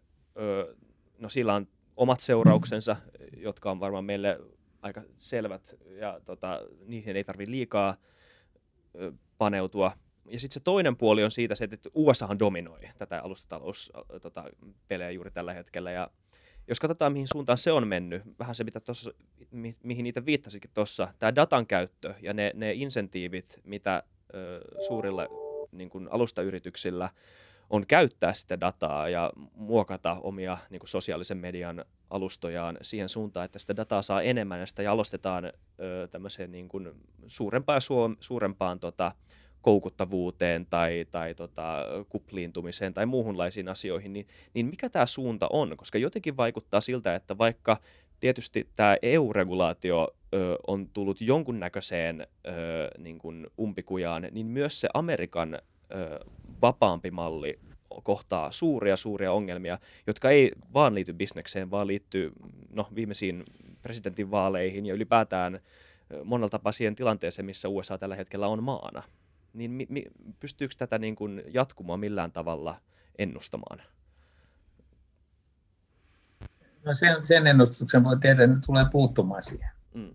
[1.18, 2.96] no sillä on omat seurauksensa,
[3.36, 4.40] jotka on varmaan meille
[4.82, 7.96] aika selvät, ja tota, niihin ei tarvitse liikaa
[9.38, 9.92] paneutua.
[10.30, 14.44] Ja sitten se toinen puoli on siitä se, että USA dominoi tätä alustatalouspelejä tota,
[15.14, 16.10] juuri tällä hetkellä, ja
[16.68, 19.10] jos katsotaan, mihin suuntaan se on mennyt, vähän se, mitä tossa,
[19.50, 24.02] mi, mihin niitä viittasitkin tuossa, tämä datan käyttö ja ne, ne insentiivit, mitä
[24.34, 25.26] ö, suurilla
[25.72, 27.08] niin kuin alustayrityksillä
[27.70, 33.58] on käyttää sitä dataa ja muokata omia niin kuin sosiaalisen median alustojaan siihen suuntaan, että
[33.58, 36.90] sitä dataa saa enemmän ja sitä jalostetaan ö, tämmöiseen niin kuin
[37.26, 37.80] suurempaan,
[38.20, 39.12] suurempaan tota,
[39.62, 45.76] koukuttavuuteen tai, tai tota, kupliintumiseen tai muuhunlaisiin asioihin, niin, niin mikä tämä suunta on?
[45.76, 47.76] Koska jotenkin vaikuttaa siltä, että vaikka
[48.20, 52.52] tietysti tämä EU-regulaatio ö, on tullut jonkunnäköiseen ö,
[52.98, 56.20] niin kuin umpikujaan, niin myös se Amerikan ö,
[56.62, 57.58] vapaampi malli
[58.02, 62.32] kohtaa suuria, suuria ongelmia, jotka ei vaan liity bisnekseen, vaan liittyy
[62.70, 63.44] no, viimeisiin
[63.82, 65.60] presidentinvaaleihin ja ylipäätään
[66.24, 69.02] monella tapaa siihen tilanteeseen, missä USA tällä hetkellä on maana
[69.52, 70.04] niin mi, mi,
[70.40, 72.74] pystyykö tätä niin kuin jatkumaan millään tavalla
[73.18, 73.82] ennustamaan?
[76.84, 79.70] No sen, sen ennustuksen voi tehdä, että ne tulee puuttumaan siihen.
[79.94, 80.14] Mm.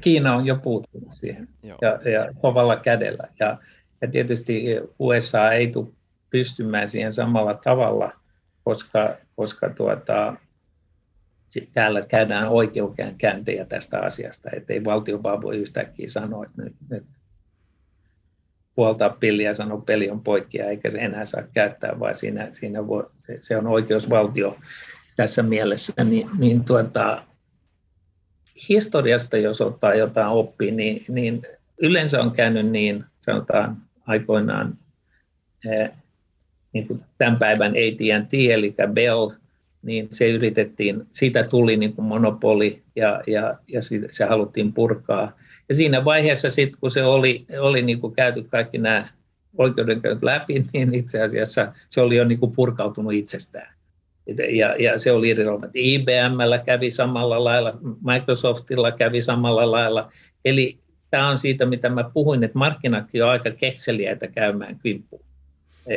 [0.00, 3.28] Kiina on jo puuttunut siihen ja, ja kovalla kädellä.
[3.40, 3.58] Ja,
[4.00, 4.64] ja tietysti
[4.98, 5.88] USA ei tule
[6.30, 8.12] pystymään siihen samalla tavalla,
[8.64, 10.36] koska, koska tuota,
[11.72, 17.04] täällä käydään oikeudenkäyntejä tästä asiasta, että ei valtio vaan voi yhtäkkiä sanoa, että nyt, nyt
[18.76, 22.48] puoltaa pilliä ja sanoa, että peli on poikki eikä se enää saa käyttää, vaan siinä,
[22.50, 24.56] siinä voi, se, se on oikeusvaltio
[25.16, 27.22] tässä mielessä, niin, niin tuota,
[28.68, 31.42] historiasta, jos ottaa jotain oppia, niin, niin
[31.78, 34.78] yleensä on käynyt niin, sanotaan aikoinaan
[35.70, 35.90] eh,
[36.72, 39.30] niin kuin tämän päivän AT&T, eli Bell,
[39.82, 45.32] niin se yritettiin, siitä tuli niin kuin monopoli ja, ja, ja se haluttiin purkaa.
[45.68, 49.06] Ja siinä vaiheessa sitten, kun se oli, oli niin kuin käyty kaikki nämä
[49.58, 53.76] oikeudenkäynnit läpi, niin itse asiassa se oli jo niin kuin purkautunut itsestään.
[54.50, 55.72] Ja, ja se oli irrelevant.
[55.74, 60.12] IBMllä kävi samalla lailla, Microsoftilla kävi samalla lailla.
[60.44, 60.78] Eli
[61.10, 65.24] tämä on siitä, mitä mä puhuin, että markkinatkin on aika kekseliäitä käymään kimppuun.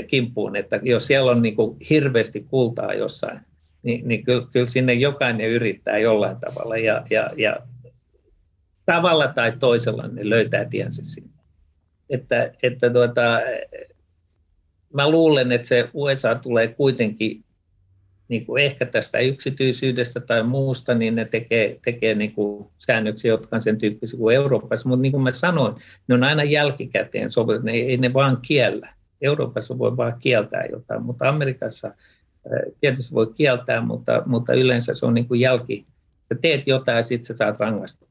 [0.08, 3.40] kimppuun, että jos siellä on niin kuin hirveästi kultaa jossain,
[3.84, 7.58] niin, niin kyllä, kyllä sinne jokainen yrittää jollain tavalla ja, ja, ja
[8.94, 11.30] tavalla tai toisella ne löytää tiensä sinne.
[12.10, 13.40] Että, että tuota,
[14.94, 17.44] mä luulen, että se USA tulee kuitenkin
[18.28, 23.56] niin kuin ehkä tästä yksityisyydestä tai muusta, niin ne tekee, tekee niin kuin säännöksiä, jotka
[23.56, 24.90] on sen tyyppisiä kuin Euroopassa.
[24.90, 25.76] Mutta niin kuin mä sanoin,
[26.08, 28.94] ne on aina jälkikäteen sovellettu, ne ei ne vaan kiellä.
[29.22, 31.92] Euroopassa voi vaan kieltää jotain, mutta Amerikassa
[32.82, 35.86] tietysti voi kieltää, mutta, mutta yleensä se on niin kuin jälki.
[36.30, 38.09] Sä teet jotain ja sitten sä saat rangaistuksen.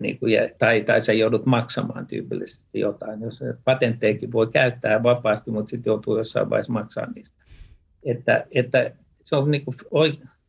[0.00, 3.20] Niin kuin, tai, tai sä joudut maksamaan tyypillisesti jotain.
[3.20, 7.44] Jos patentteekin voi käyttää vapaasti, mutta sitten joutuu jossain vaiheessa maksaa niistä.
[8.02, 8.90] Että, että
[9.24, 9.76] se, on niin kuin,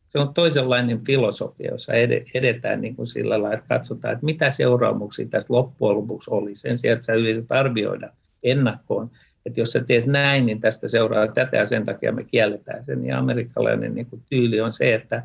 [0.08, 1.92] se on toisenlainen filosofia, jossa
[2.34, 6.56] edetään niin kuin sillä lailla, että katsotaan, että mitä seuraamuksia tässä loppujen lopuksi oli.
[6.56, 8.10] Sen sijaan, että sä yrität arvioida
[8.42, 9.10] ennakkoon,
[9.46, 13.06] että jos sä teet näin, niin tästä seuraa tätä ja sen takia me kielletään sen.
[13.06, 15.22] Ja amerikkalainen niin kuin tyyli on se, että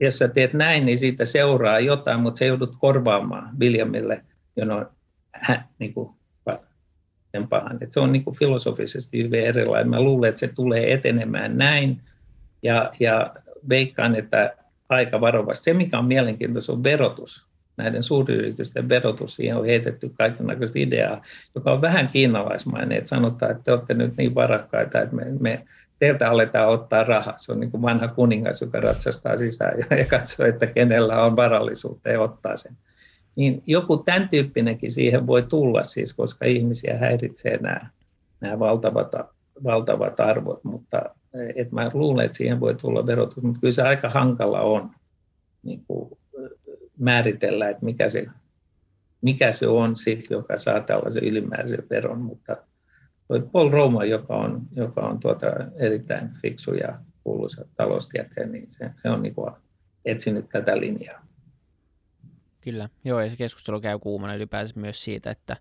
[0.00, 4.24] jos sä teet näin, niin siitä seuraa jotain, mutta sä joudut korvaamaan Williamille,
[4.56, 4.86] on
[5.32, 6.10] hän, niin kuin,
[7.32, 7.78] sen pahan.
[7.80, 9.90] Että se on niin kuin filosofisesti hyvin erilainen.
[9.90, 12.00] Mä luulen, että se tulee etenemään näin
[12.62, 13.34] ja, ja
[13.68, 14.54] veikkaan, että
[14.88, 15.64] aika varovasti.
[15.64, 21.22] Se, mikä on mielenkiintoista, on verotus näiden suuryritysten verotus, siihen on heitetty kaikenlaista ideaa,
[21.54, 25.64] joka on vähän kiinalaismainen, että sanotaan, että te olette nyt niin varakkaita, että me, me
[25.98, 27.38] teiltä aletaan ottaa rahaa.
[27.38, 31.36] Se on niin kuin vanha kuningas, joka ratsastaa sisään ja, ja katsoo, että kenellä on
[31.36, 32.76] varallisuutta ja ottaa sen.
[33.36, 37.80] Niin joku tämän tyyppinenkin siihen voi tulla siis, koska ihmisiä häiritsee nämä,
[38.40, 39.12] nämä valtavat,
[39.64, 41.02] valtavat arvot, mutta
[41.56, 44.90] et mä luulen, että siihen voi tulla verotus, mutta kyllä se aika hankala on
[45.62, 46.18] niin kuin
[46.98, 48.26] määritellä, että mikä se,
[49.20, 52.56] mikä se on sit, joka saa tällaisen ylimääräisen veron, mutta
[53.52, 59.10] Paul Roma, joka on, joka on tuota erittäin fiksu ja kuuluisa taloustieteen, niin se, se
[59.10, 59.52] on niin kuin
[60.04, 61.26] etsinyt tätä linjaa.
[62.60, 65.56] Kyllä, joo, ja se keskustelu käy kuumana ylipäänsä myös siitä, että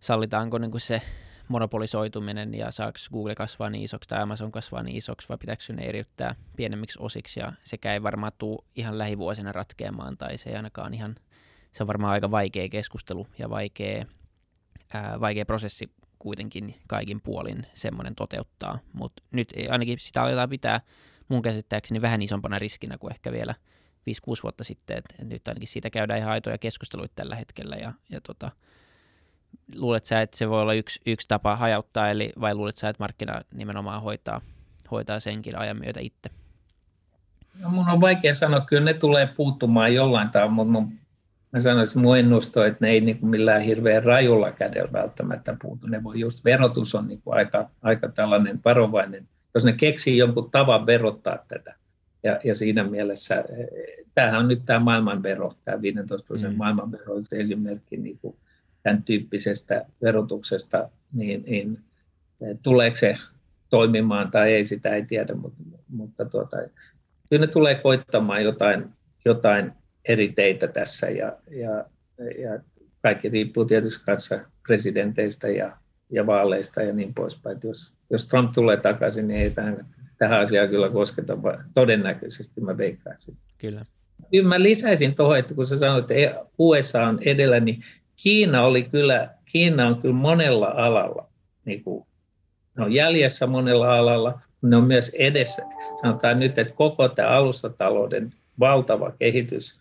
[0.00, 1.02] sallitaanko niin kuin se
[1.48, 5.82] monopolisoituminen ja saako Google kasvaa niin isoksi tai Amazon kasvaa niin isoksi vai pitääkö ne
[5.82, 10.94] eriyttää pienemmiksi osiksi ja sekä ei varmaan tule ihan lähivuosina ratkeamaan tai se ei ainakaan
[10.94, 11.14] ihan,
[11.72, 14.04] se on varmaan aika vaikea keskustelu ja vaikea,
[14.94, 15.90] ää, vaikea prosessi
[16.24, 20.80] kuitenkin kaikin puolin semmoinen toteuttaa, mutta nyt ainakin sitä aletaan pitää
[21.28, 23.54] mun käsittääkseni vähän isompana riskinä kuin ehkä vielä
[24.10, 28.20] 5-6 vuotta sitten, että nyt ainakin siitä käydään ihan aitoja keskusteluita tällä hetkellä ja, ja
[28.20, 28.50] tota,
[29.76, 33.02] luulet sä, että se voi olla yksi, yksi tapa hajauttaa, eli vai luulet sä, että
[33.02, 34.40] markkina nimenomaan hoitaa,
[34.90, 36.30] hoitaa senkin ajan myötä itse?
[37.60, 40.92] No, mun on vaikea sanoa, kyllä ne tulee puuttumaan jollain tavalla, mutta mun,
[41.54, 45.86] mä sanoisin mun ennusto, että ne ei niin kuin millään hirveän rajulla kädellä välttämättä puutu.
[45.86, 50.50] Ne voi just verotus on niin kuin aika, aika tällainen varovainen, jos ne keksii jonkun
[50.50, 51.74] tavan verottaa tätä.
[52.22, 53.44] Ja, ja siinä mielessä,
[54.14, 56.58] tämähän on nyt tämä maailmanvero, tämä 15 prosentin mm.
[56.58, 58.36] maailmanvero, yksi esimerkki niin kuin
[58.82, 61.78] tämän tyyppisestä verotuksesta, niin, niin
[62.40, 63.14] eh, tuleeko se
[63.70, 66.56] toimimaan tai ei, sitä ei tiedä, mutta, mutta tuota,
[67.30, 68.84] kyllä ne tulee koittamaan jotain,
[69.24, 69.72] jotain
[70.08, 71.84] eri teitä tässä ja, ja,
[72.18, 72.60] ja
[73.02, 75.76] kaikki riippuu tietysti kanssa presidenteistä ja,
[76.10, 77.58] ja vaaleista ja niin poispäin.
[77.64, 79.86] Jos, jos Trump tulee takaisin, niin ei tähän,
[80.18, 83.36] tähän asiaan kyllä kosketa, vaan todennäköisesti mä veikkaisin.
[83.58, 83.84] Kyllä.
[84.30, 87.84] Kyllä mä lisäisin tuohon, että kun sä sanoit, että USA on edellä, niin
[88.16, 91.28] Kiina, oli kyllä, Kiina on kyllä monella alalla,
[91.64, 92.06] niin kuin,
[92.78, 95.62] ne on jäljessä monella alalla, ne on myös edessä.
[96.02, 99.80] Sanotaan nyt, että koko tämä alustatalouden valtava kehitys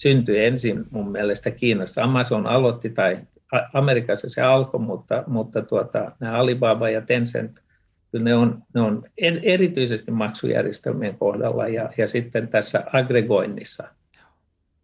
[0.00, 2.02] syntyi ensin mun mielestä Kiinassa.
[2.02, 3.18] Amazon aloitti, tai
[3.72, 7.60] Amerikassa se alkoi, mutta, mutta tuota, nämä Alibaba ja Tencent,
[8.12, 9.02] ne on, ne on
[9.42, 13.84] erityisesti maksujärjestelmien kohdalla ja, ja sitten tässä aggregoinnissa.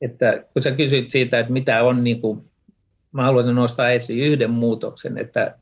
[0.01, 2.45] Että kun sä kysyt siitä, että mitä on niin kuin
[3.13, 5.55] mä haluaisin nostaa esiin yhden muutoksen, että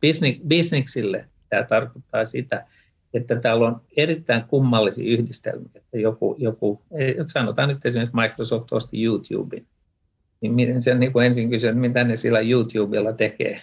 [0.48, 2.66] bisniksille tämä tarkoittaa sitä,
[3.14, 5.70] että täällä on erittäin kummallisia yhdistelmiä.
[5.74, 6.82] Että joku, joku,
[7.26, 9.66] sanotaan nyt esimerkiksi Microsoft osti YouTuben,
[10.40, 13.60] niin se niin kuin ensin kysyy, että mitä ne sillä YouTubella tekee.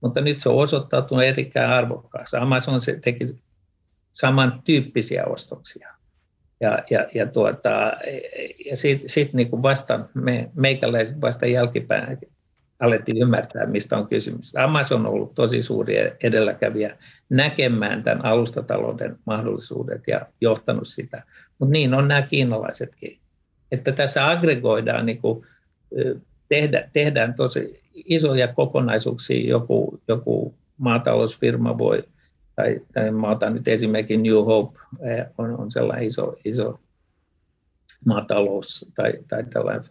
[0.00, 2.36] Mutta nyt se on osoittautunut erittäin arvokkaaksi.
[2.36, 3.26] Amazon se teki
[4.12, 5.88] samantyyppisiä ostoksia.
[6.60, 7.92] Ja, ja, ja, tuota,
[8.70, 12.18] ja sitten sit niin vasta me, meikäläiset vasta jälkipäin
[12.80, 14.56] alettiin ymmärtää, mistä on kysymys.
[14.56, 16.96] Amazon on ollut tosi suuri edelläkävijä
[17.28, 21.22] näkemään tämän alustatalouden mahdollisuudet ja johtanut sitä.
[21.58, 23.18] Mutta niin on nämä kiinalaisetkin.
[23.72, 25.46] Että tässä aggregoidaan, niin kuin,
[26.48, 32.04] tehdä, tehdään tosi isoja kokonaisuuksia, joku, joku maatalousfirma voi,
[32.56, 34.78] tai, tai mä otan nyt esimerkiksi New Hope,
[35.38, 36.80] on, on sellainen iso, iso
[38.04, 39.84] maatalous tai, tai tällainen,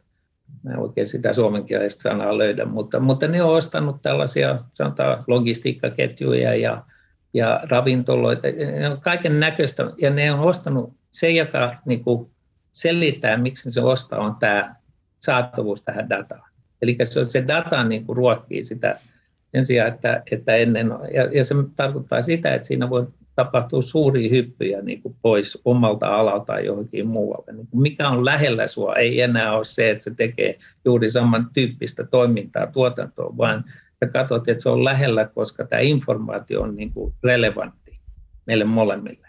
[0.64, 6.56] mä en oikein sitä suomenkielistä sanaa löydä, mutta, mutta ne on ostanut tällaisia sanotaan logistiikkaketjuja
[6.56, 6.84] ja,
[7.34, 8.48] ja ravintoloita,
[8.80, 12.32] ne on kaiken näköistä, ja ne on ostanut se, joka niin kuin
[12.72, 14.76] selittää, miksi se ostaa, on tämä
[15.20, 16.50] saatavuus tähän dataan.
[16.82, 19.00] Eli se, se data niin kuin ruokkii sitä
[19.52, 24.30] sen sijaan, että, että ennen, ja, ja se tarkoittaa sitä, että siinä voi tapahtua suuria
[24.30, 27.54] hyppyjä niin kuin pois omalta alalta johonkin muualle.
[27.54, 32.04] Niin kuin mikä on lähellä sinua ei enää ole se, että se tekee juuri samantyyppistä
[32.04, 33.64] toimintaa, tuotantoa, vaan
[34.00, 38.00] sä katsot, että se on lähellä, koska tämä informaatio on niin kuin relevantti
[38.46, 39.28] meille molemmille.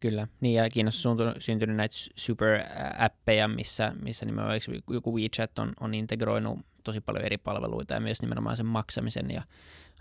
[0.00, 5.94] Kyllä, niin ja Kiinassa on syntynyt näitä super-appeja, missä, missä nimenomaan joku WeChat on, on
[5.94, 9.42] integroinut tosi paljon eri palveluita ja myös nimenomaan sen maksamisen ja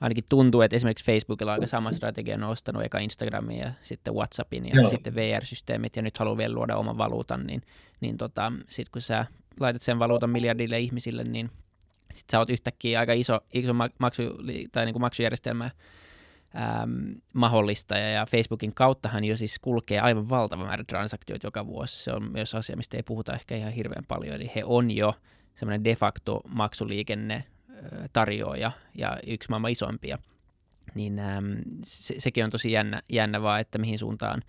[0.01, 4.13] ainakin tuntuu, että esimerkiksi Facebookilla on aika sama strategia, on ostanut eka Instagramin ja sitten
[4.13, 4.89] Whatsappin ja Joo.
[4.89, 7.61] sitten VR-systeemit ja nyt haluaa vielä luoda oman valuutan, niin,
[8.01, 9.25] niin tota, sitten kun sä
[9.59, 11.49] laitat sen valuutan miljardille ihmisille, niin
[12.13, 14.23] sitten sä oot yhtäkkiä aika iso, iso maksu,
[14.71, 20.65] tai niin kuin maksujärjestelmä äm, mahdollista, ja, ja Facebookin kauttahan jo siis kulkee aivan valtava
[20.65, 22.03] määrä transaktioita joka vuosi.
[22.03, 25.13] Se on myös asia, mistä ei puhuta ehkä ihan hirveän paljon, eli he on jo
[25.55, 27.43] semmoinen de facto maksuliikenne
[28.13, 30.17] tarjoaja ja yksi maailman isoimpia.
[30.95, 34.41] Niin äm, se, sekin on tosi jännä, jännä vaan, että mihin suuntaan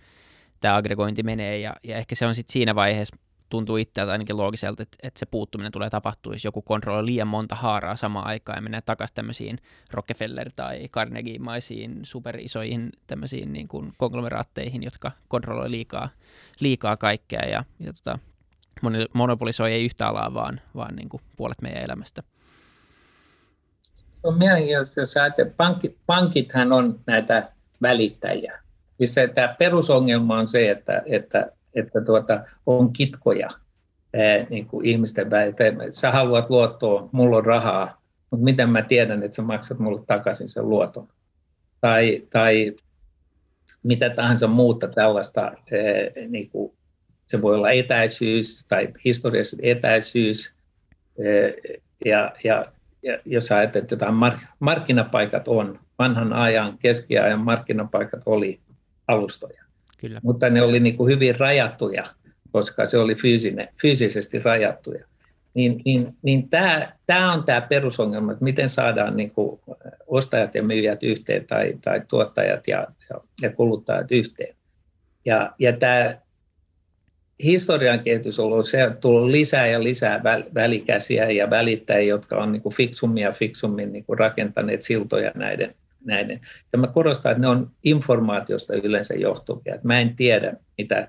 [0.59, 3.15] tämä aggregointi menee, ja, ja ehkä se on sitten siinä vaiheessa
[3.49, 7.55] tuntuu itseltä ainakin loogiselta, että, että se puuttuminen tulee tapahtua, jos joku kontrolloi liian monta
[7.55, 9.57] haaraa samaan aikaan ja menee takaisin tämmöisiin
[9.91, 16.09] Rockefeller- tai Carnegie-maisiin superisoihin tämmöisiin niin kuin konglomeraatteihin, jotka kontrolloi liikaa,
[16.59, 18.19] liikaa kaikkea ja, ja tota,
[19.13, 22.23] monopolisoi ei yhtä alaa, vaan, vaan niin kuin puolet meidän elämästä.
[24.25, 27.49] On mielenkiintoista, jos ajattelet, pankit, pankithan on näitä
[27.81, 28.59] välittäjiä.
[29.05, 33.49] Se, tämä perusongelma on se, että, että että tuota, on kitkoja
[34.13, 35.91] ää, niin kuin ihmisten välillä.
[35.91, 40.47] Sä haluat luottoa, mulla on rahaa, mutta miten mä tiedän, että sä maksat mulle takaisin
[40.47, 41.07] sen luoton?
[41.81, 42.73] Tai, tai
[43.83, 45.53] mitä tahansa muuta tällaista, ää,
[46.27, 46.73] niin kuin,
[47.27, 50.53] se voi olla etäisyys tai historiassa etäisyys,
[51.19, 52.65] ää, ja, ja
[53.25, 58.59] jos ajattelet, että jotain mark- markkinapaikat on, vanhan ajan, keskiajan markkinapaikat oli
[59.07, 59.63] alustoja.
[59.97, 60.19] Kyllä.
[60.23, 62.03] Mutta ne oli niin kuin hyvin rajattuja,
[62.51, 65.05] koska se oli fyysinen, fyysisesti rajattuja.
[65.53, 69.59] Niin, niin, niin tämä, tämä on tämä perusongelma, että miten saadaan niin kuin
[70.07, 74.55] ostajat ja myyjät yhteen tai, tai tuottajat ja, ja, ja kuluttajat yhteen.
[75.25, 76.17] Ja, ja tämä
[77.43, 82.51] historian kehitys on ollut se, että tullut lisää ja lisää välikäsiä ja välittäjiä, jotka on
[82.51, 86.41] niin kuin fiksummin ja fiksummin niin kuin rakentaneet siltoja näiden näiden.
[86.73, 89.79] Ja mä korostan, että ne on informaatiosta yleensä johtuvia.
[89.83, 91.07] Mä en tiedä, mitä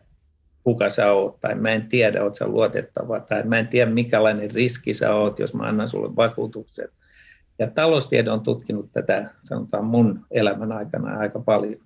[0.63, 4.51] kuka sä oot, tai mä en tiedä, oot sä luotettava, tai mä en tiedä, mikälainen
[4.51, 6.91] riski sä oot, jos mä annan sulle vakuutukset.
[7.59, 11.81] Ja taloustiede on tutkinut tätä, sanotaan mun elämän aikana aika paljon.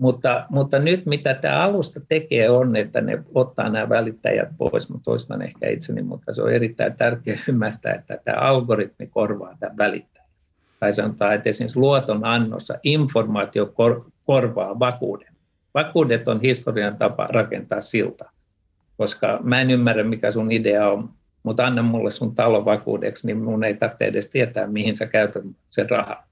[0.00, 4.90] Mutta, mutta nyt mitä tämä alusta tekee on, että ne ottaa nämä välittäjät pois.
[4.90, 9.76] Mä toistan ehkä itseni, mutta se on erittäin tärkeää ymmärtää, että tämä algoritmi korvaa tämän
[9.76, 10.20] välittäjän
[10.80, 15.32] tai sanotaan, että esimerkiksi luoton annossa informaatio kor- korvaa vakuuden.
[15.74, 18.30] Vakuudet on historian tapa rakentaa silta,
[18.96, 21.10] koska mä en ymmärrä, mikä sun idea on,
[21.42, 25.42] mutta anna mulle sun talo vakuudeksi, niin mun ei tarvitse edes tietää, mihin sä käytät
[25.70, 26.29] sen rahaa.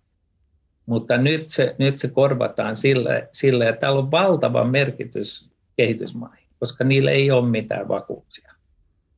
[0.88, 6.84] Mutta nyt se, nyt se korvataan sille, sille, että täällä on valtava merkitys kehitysmaihin, koska
[6.84, 8.52] niillä ei ole mitään vakuuksia.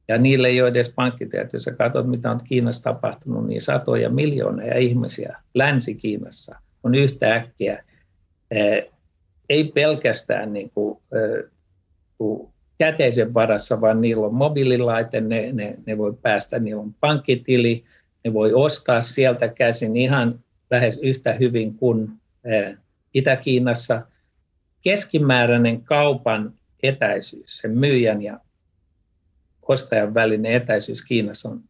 [0.09, 1.53] Ja niille ei ole edes pankkitiet.
[1.53, 7.85] Jos sä katsot, mitä on Kiinassa tapahtunut, niin satoja miljoonia ihmisiä Länsi-Kiinassa on yhtäkkiä
[8.51, 8.91] eh,
[9.49, 11.51] ei pelkästään niin kuin, eh,
[12.79, 17.85] käteisen varassa, vaan niillä on mobiililaite, ne, ne, ne voi päästä, niillä on pankkitili,
[18.25, 22.13] ne voi ostaa sieltä käsin ihan lähes yhtä hyvin kuin
[23.15, 24.03] Itä-Kiinassa.
[24.83, 28.41] Keskimääräinen kaupan etäisyys, sen myyjän ja
[29.63, 31.63] ostajan välinen etäisyys Kiinassa on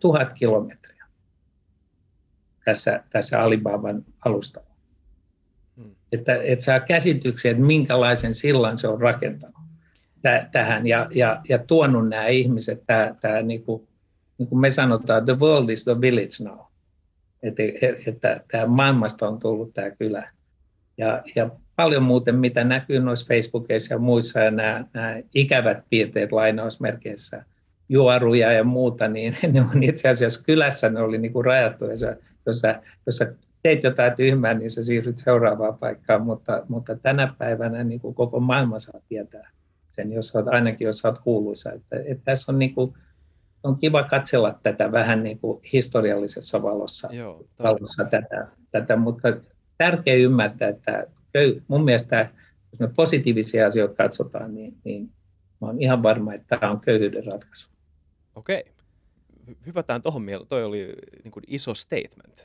[0.00, 1.04] tuhat kilometriä
[2.64, 4.74] tässä, tässä Alibaban alustalla.
[5.76, 5.94] Hmm.
[6.12, 9.62] Että, että saa käsityksiä, että minkälaisen sillan se on rakentanut
[10.52, 13.88] tähän ja, ja, ja tuonut nämä ihmiset, tämä, tämä niin kuin,
[14.38, 16.58] niin kuin me sanotaan, the world is the village now.
[17.42, 17.62] Että,
[18.06, 20.30] että tämä maailmasta on tullut tämä kylä.
[20.98, 26.32] Ja, ja paljon muuten, mitä näkyy noissa Facebookissa ja muissa, ja nämä, nämä ikävät piirteet
[26.32, 27.44] lainausmerkeissä,
[27.88, 32.16] juoruja ja muuta, niin ne on itse asiassa kylässä, ne oli niin kuin rajattu, ja
[32.46, 33.32] jos sä, jos sä
[33.62, 38.40] teit jotain tyhmää, niin sä siirryt seuraavaan paikkaan, mutta, mutta tänä päivänä niin kuin koko
[38.40, 39.50] maailma saa tietää
[39.88, 41.72] sen, jos olet, ainakin jos olet kuuluisa.
[41.72, 42.94] Että, että tässä on, niin kuin,
[43.62, 49.28] on kiva katsella tätä vähän niin kuin historiallisessa valossa, Joo, valossa tätä, tätä, mutta
[49.78, 51.06] tärkeä ymmärtää, että
[51.68, 52.30] mun mielestä
[52.72, 55.10] jos me positiivisia asioita katsotaan, niin, niin
[55.60, 57.68] mä olen ihan varma, että tämä on köyhyyden ratkaisu.
[58.34, 58.64] Okei.
[59.66, 60.48] Hypätään tuohon mieleen.
[60.48, 60.94] Toi oli
[61.24, 62.44] niin kuin iso statement.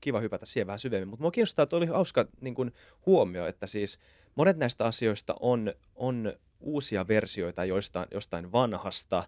[0.00, 1.08] Kiva hypätä siihen vähän syvemmin.
[1.08, 2.72] Mutta minua kiinnostaa, että oli hauska niin kuin
[3.06, 3.98] huomio, että siis
[4.34, 9.24] monet näistä asioista on, on uusia versioita jostain, jostain vanhasta,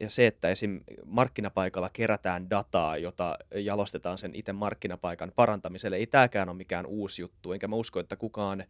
[0.00, 0.80] ja se, että esim.
[1.04, 7.52] markkinapaikalla kerätään dataa, jota jalostetaan sen itse markkinapaikan parantamiselle, ei tämäkään ole mikään uusi juttu,
[7.52, 8.64] enkä mä usko, että kukaan,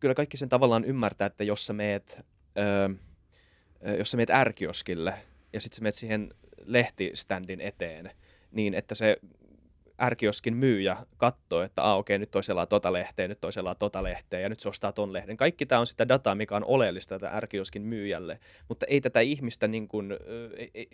[0.00, 2.24] kyllä kaikki sen tavallaan ymmärtää, että jos sä meet,
[3.98, 5.14] jos sä meet ärkioskille
[5.52, 6.34] ja sitten sä meet siihen
[6.64, 8.10] lehtiständin eteen,
[8.52, 9.16] niin että se
[10.02, 14.48] ärkioskin myyjä katsoo, että ah, okei, nyt toisella tota lehteä, nyt toisella tota lehteä ja
[14.48, 15.36] nyt se ostaa ton lehden.
[15.36, 18.38] Kaikki tämä on sitä dataa, mikä on oleellista tätä ärkioskin myyjälle,
[18.68, 20.16] mutta ei tätä ihmistä niin kuin,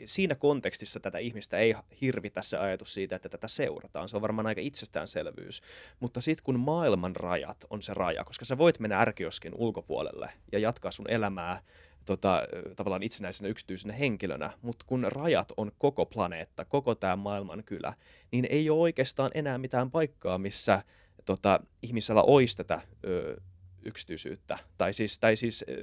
[0.04, 4.08] siinä kontekstissa tätä ihmistä ei hirvitä se ajatus siitä, että tätä seurataan.
[4.08, 5.62] Se on varmaan aika itsestäänselvyys.
[6.00, 10.58] Mutta sitten kun maailman rajat on se raja, koska sä voit mennä ärkioskin ulkopuolelle ja
[10.58, 11.60] jatkaa sun elämää
[12.04, 12.42] tota,
[12.76, 17.94] tavallaan itsenäisenä yksityisenä henkilönä, mutta kun rajat on koko planeetta, koko tämä maailman kylä,
[18.32, 20.82] niin ei ole oikeastaan enää mitään paikkaa, missä
[21.24, 23.40] tota, ihmisellä olisi tätä ö,
[23.82, 24.58] yksityisyyttä.
[24.78, 25.74] Tai siis, tai siis ö,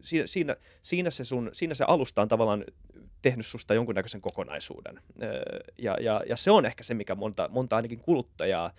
[0.00, 2.64] siinä, siinä, siinä, se sun, siinä se alusta on tavallaan
[3.22, 5.00] tehnyt susta jonkunnäköisen kokonaisuuden.
[5.78, 8.70] Ja, ja, ja se on ehkä se, mikä monta, monta ainakin kuluttajaa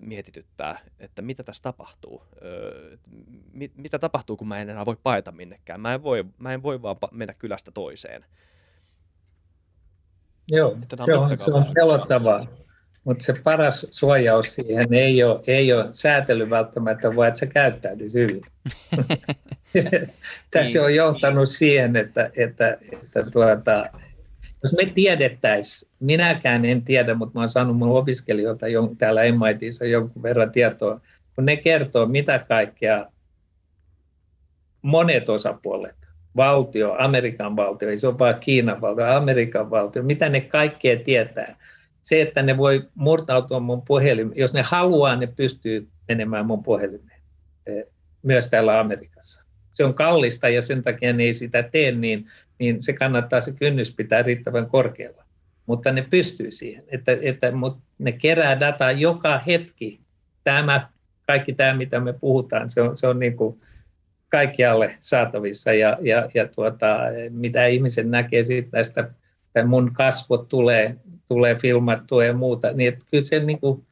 [0.00, 2.22] mietityttää, että mitä tässä tapahtuu.
[3.74, 5.80] Mitä tapahtuu, kun mä en enää voi paeta minnekään.
[5.80, 8.24] Mä en voi, mä en voi vaan mennä kylästä toiseen.
[10.50, 10.76] Joo,
[11.06, 12.46] se on, se on pelottavaa.
[13.08, 18.14] Mutta se paras suojaus siihen ei ole, ei ole säätely välttämättä, vaan että sä käyttäydyt
[18.14, 18.42] hyvin.
[20.50, 20.84] Tässä niin.
[20.84, 23.86] on johtanut siihen, että, että, että tuota,
[24.62, 28.66] jos me tiedettäisiin, minäkään en tiedä, mutta mä oon saanut mun opiskelijoilta
[28.98, 31.00] täällä MITissä jonkun verran tietoa,
[31.34, 33.06] kun ne kertoo, mitä kaikkea
[34.82, 35.96] monet osapuolet,
[36.36, 41.56] valtio, Amerikan valtio, ei se ole vaan Kiinan valtio, Amerikan valtio, mitä ne kaikkea tietää.
[42.08, 47.20] Se, että ne voi murtautua mun puhelimeen, jos ne haluaa, ne pystyy menemään mun puhelimeen,
[47.66, 47.84] eh,
[48.22, 49.42] myös täällä Amerikassa.
[49.72, 53.52] Se on kallista ja sen takia ne ei sitä tee, niin niin se kannattaa se
[53.52, 55.24] kynnys pitää riittävän korkealla.
[55.66, 57.52] Mutta ne pystyy siihen, että, että
[57.98, 60.00] ne kerää dataa joka hetki.
[60.44, 60.88] Tämä,
[61.26, 63.58] kaikki tämä, mitä me puhutaan, se on, se on niin kuin
[64.28, 66.98] kaikkialle saatavissa ja, ja, ja tuota,
[67.30, 69.10] mitä ihmiset näkee siitä näistä,
[69.66, 70.96] mun kasvot tulee,
[71.28, 73.82] tulee filmattua ja muuta, niin että kyllä se niin kuin,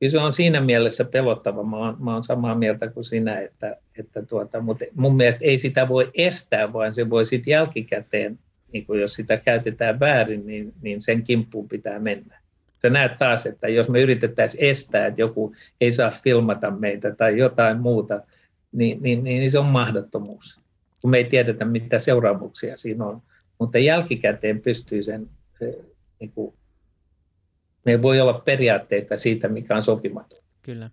[0.00, 1.62] kyllä se on siinä mielessä pelottava.
[1.62, 5.58] Mä oon, mä oon samaa mieltä kuin sinä, että, että tuota, mutta mun mielestä ei
[5.58, 8.38] sitä voi estää, vaan se voi sitten jälkikäteen,
[8.72, 12.40] niin kuin jos sitä käytetään väärin, niin, niin sen kimppuun pitää mennä.
[12.82, 17.38] Sä näet taas, että jos me yritettäisiin estää, että joku ei saa filmata meitä tai
[17.38, 18.20] jotain muuta,
[18.72, 20.60] niin, niin, niin, niin se on mahdottomuus,
[21.00, 23.22] kun me ei tiedetä, mitä seuraamuksia siinä on.
[23.58, 25.28] Mutta jälkikäteen pystyy sen
[26.20, 26.54] niin kuin
[27.84, 30.38] me voi olla periaatteista siitä, mikä on sopimaton.
[30.62, 30.90] Kyllä.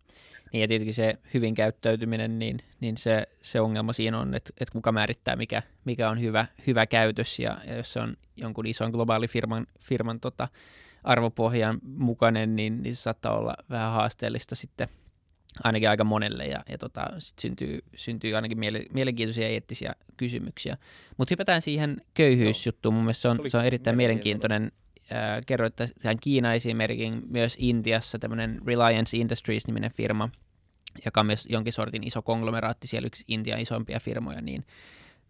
[0.53, 4.71] Niin ja tietenkin se hyvin käyttäytyminen, niin, niin se, se ongelma siinä on, että, että
[4.71, 8.91] kuka määrittää, mikä, mikä on hyvä, hyvä käytös, ja, ja jos se on jonkun ison
[8.91, 10.47] globaali firman, firman tota,
[11.03, 14.87] arvopohjan mukainen, niin, niin se saattaa olla vähän haasteellista sitten
[15.63, 20.77] ainakin aika monelle, ja, ja tota, sit syntyy, syntyy ainakin miele, mielenkiintoisia eettisiä kysymyksiä.
[21.17, 24.71] Mutta hypätään siihen köyhyysjuttuun, mun mielestä se on, se on erittäin mielenkiintoinen
[25.11, 30.29] äh, kerroit tämän Kiina-esimerkin, myös Intiassa tämmöinen Reliance Industries-niminen firma,
[31.05, 34.65] joka on myös jonkin sortin iso konglomeraatti, siellä yksi Intian isompia firmoja, niin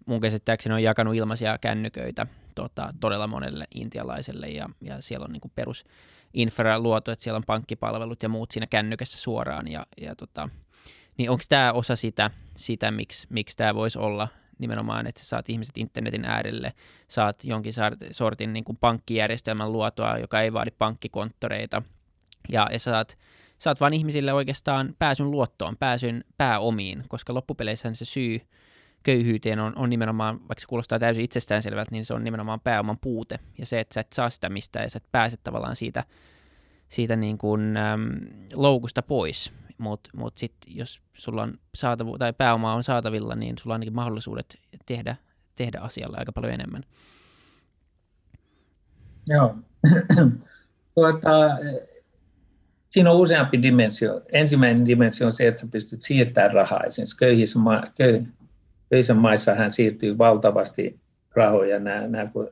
[0.05, 5.51] mun käsittääkseni on jakanut ilmaisia kännyköitä tota, todella monelle intialaiselle, ja, ja siellä on niin
[5.55, 5.85] perus
[6.33, 10.49] infra luotu, että siellä on pankkipalvelut ja muut siinä kännykässä suoraan, ja, ja tota,
[11.17, 14.27] niin onko tämä osa sitä, sitä miksi, miksi tämä voisi olla
[14.59, 16.73] nimenomaan, että saat ihmiset internetin äärelle,
[17.07, 17.73] saat jonkin
[18.11, 21.81] sortin niin kuin pankkijärjestelmän luotua, joka ei vaadi pankkikonttoreita,
[22.49, 23.17] ja, ja saat,
[23.57, 28.41] saat vaan ihmisille oikeastaan pääsyn luottoon, pääsyn pääomiin, koska loppupeleissä se syy
[29.03, 33.39] köyhyyteen on, on nimenomaan, vaikka se kuulostaa täysin itsestäänselvältä, niin se on nimenomaan pääoman puute,
[33.57, 36.03] ja se, että sä et saa sitä mistään, ja sä et pääse tavallaan siitä,
[36.89, 38.11] siitä niin kuin, äm,
[38.53, 43.73] loukusta pois mutta mut sitten jos sulla on saatavu- tai pääoma on saatavilla, niin sulla
[43.73, 45.15] on ainakin mahdollisuudet tehdä,
[45.55, 46.83] tehdä asialle aika paljon enemmän.
[49.27, 49.55] Joo.
[50.95, 51.29] tuota,
[52.89, 54.21] siinä on useampi dimensio.
[54.31, 56.83] Ensimmäinen dimensio on se, että sä pystyt siirtämään rahaa.
[56.83, 58.25] Esimerkiksi köyhissä, ma- köy-
[58.89, 60.99] köyhissä maissa hän siirtyy valtavasti
[61.35, 61.79] rahoja.
[61.79, 62.51] Nämä, nämä, kun,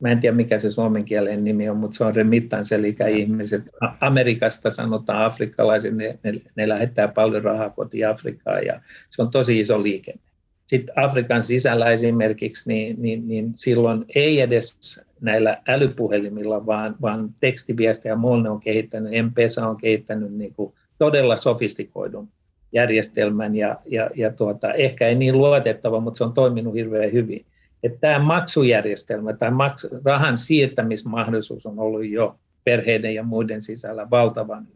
[0.00, 3.62] mä en tiedä mikä se suomen kielen nimi on, mutta se on remittance, eli ihmiset
[4.00, 8.80] Amerikasta sanotaan afrikkalaiset, ne, ne, ne lähettää paljon rahaa kotiin Afrikkaan ja
[9.10, 10.20] se on tosi iso liikenne.
[10.66, 18.16] Sitten Afrikan sisällä esimerkiksi, niin, niin, niin silloin ei edes näillä älypuhelimilla, vaan, vaan tekstiviestejä
[18.16, 22.28] Molne on kehittänyt, M-Pesa on kehittänyt niin kuin todella sofistikoidun
[22.72, 27.44] järjestelmän ja, ja, ja tuota, ehkä ei niin luotettava, mutta se on toiminut hirveän hyvin.
[27.82, 34.66] Että tämä maksujärjestelmä tai maks, rahan siirtämismahdollisuus on ollut jo perheiden ja muiden sisällä valtavan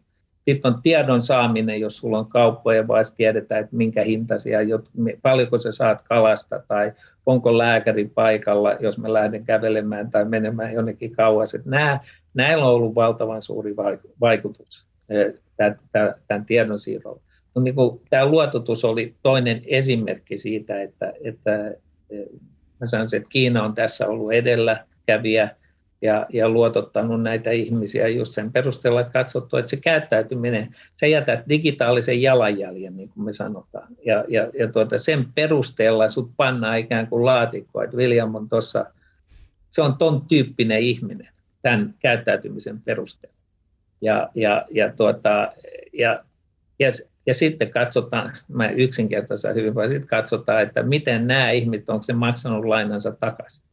[0.45, 4.59] sitten on tiedon saaminen, jos sulla on kauppoja, vaan tiedetään, että minkä hintaisia,
[5.21, 6.91] paljonko sä saat kalasta tai
[7.25, 11.53] onko lääkäri paikalla, jos mä lähden kävelemään tai menemään jonnekin kauas.
[11.53, 11.99] Että nämä,
[12.33, 13.75] näillä on ollut valtavan suuri
[14.21, 14.85] vaikutus
[16.27, 17.21] tämän tiedon siirrolla.
[17.63, 17.75] Niin
[18.09, 21.75] tämä luototus oli toinen esimerkki siitä, että, että
[22.79, 25.49] mä sanoisin, että Kiina on tässä ollut edelläkävijä
[26.01, 31.39] ja, ja luotottanut näitä ihmisiä just sen perusteella, että katsottu, että se käyttäytyminen, se jätät
[31.49, 33.87] digitaalisen jalanjäljen, niin kuin me sanotaan.
[34.05, 38.85] Ja, ja, ja tuota, sen perusteella sut pannaan ikään kuin laatikkoa, että William on tuossa,
[39.71, 41.29] se on ton tyyppinen ihminen
[41.61, 43.35] tämän käyttäytymisen perusteella.
[44.01, 45.53] Ja, ja, ja, tuota,
[45.93, 46.23] ja,
[46.79, 46.91] ja,
[47.25, 52.13] ja sitten katsotaan, mä yksinkertaisen hyvin, vaan sitten katsotaan, että miten nämä ihmiset, onko se
[52.13, 53.65] maksanut lainansa takaisin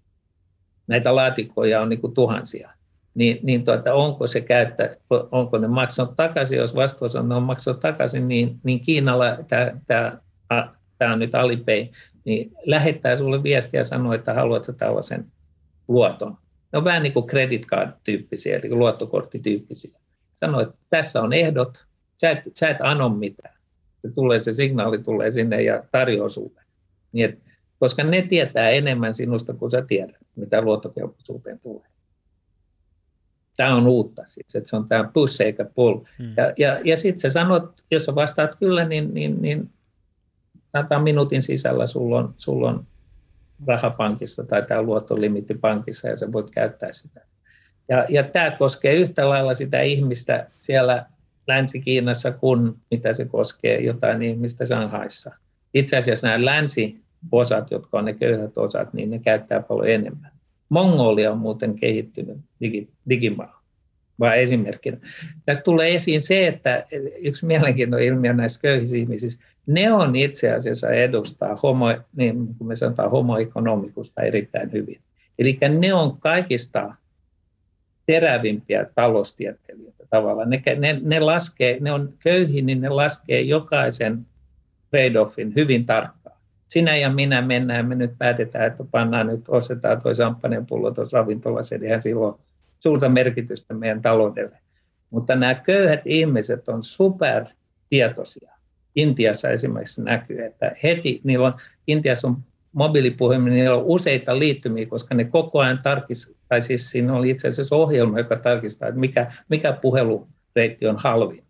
[0.87, 2.71] näitä laatikkoja on niin kuin tuhansia,
[3.15, 7.43] niin, niin tuota, onko se käyttä, onko ne maksanut takaisin, jos vastaus on, ne on
[7.43, 9.25] maksanut takaisin, niin, niin Kiinalla
[9.87, 11.87] tämä, on nyt Alipay,
[12.25, 15.27] niin lähettää sinulle viestiä ja sanoo, että haluatko tällaisen
[15.89, 16.37] luoton.
[16.73, 19.99] Ne on vähän niin kuin credit card-tyyppisiä, eli luottokorttityyppisiä.
[20.35, 21.85] Sano, että tässä on ehdot,
[22.23, 23.55] sä et, sä et ano mitään.
[24.03, 26.63] Se, tulee, se signaali tulee sinne ja tarjoaa sinulle.
[27.13, 31.87] Niin, että koska ne tietää enemmän sinusta kuin sä tiedät, mitä luottokelpoisuuteen tulee.
[33.57, 35.99] Tämä on uutta, siis, että se on tämä push eikä pull.
[36.19, 36.35] Hmm.
[36.37, 39.71] Ja, ja, ja sitten sä sanot, jos sä vastaat kyllä, niin, niin, niin
[40.73, 42.87] sanotaan minuutin sisällä sulla on, sulla on
[43.67, 47.21] rahapankissa tai tämä luottolimitti pankissa ja sä voit käyttää sitä.
[47.89, 51.07] Ja, ja tämä koskee yhtä lailla sitä ihmistä siellä
[51.47, 55.31] Länsi-Kiinassa kuin mitä se koskee jotain ihmistä Shanghaissa.
[55.75, 57.01] Itse asiassa nämä länsi
[57.33, 60.31] osat, jotka on ne köyhät osat, niin ne käyttää paljon enemmän.
[60.69, 63.63] Mongolia on muuten kehittynyt digi, digimaa,
[64.21, 64.97] vaan esimerkkinä.
[65.47, 66.87] Tässä tulee esiin se, että
[67.19, 71.87] yksi mielenkiintoinen ilmiö näissä köyhissä ihmisissä, ne on itse asiassa edustaa homo,
[72.17, 75.01] niin kuin me sanotaan homoekonomikusta erittäin hyvin.
[75.39, 76.95] Eli ne on kaikista
[78.07, 80.51] terävimpiä taloustieteilijöitä tavallaan.
[80.51, 84.27] Ne, ne, ne, laskee, ne on köyhiä, niin ne laskee jokaisen
[84.91, 86.23] trade-offin hyvin tarkkaan
[86.73, 90.13] sinä ja minä mennään, me nyt päätetään, että pannaan nyt, ostetaan tuo
[90.69, 92.35] pullo tuossa ravintolassa, eli silloin
[92.81, 94.59] suurta merkitystä meidän taloudelle.
[95.11, 98.53] Mutta nämä köyhät ihmiset on supertietoisia.
[98.97, 101.55] Intiassa esimerkiksi näkyy, että heti niillä on,
[101.87, 102.37] Intiassa on
[102.73, 107.31] mobiilipuhelin, niin niillä on useita liittymiä, koska ne koko ajan tarkistaa, tai siis siinä oli
[107.31, 111.45] itse asiassa ohjelma, joka tarkistaa, että mikä, mikä puhelureitti on halvin.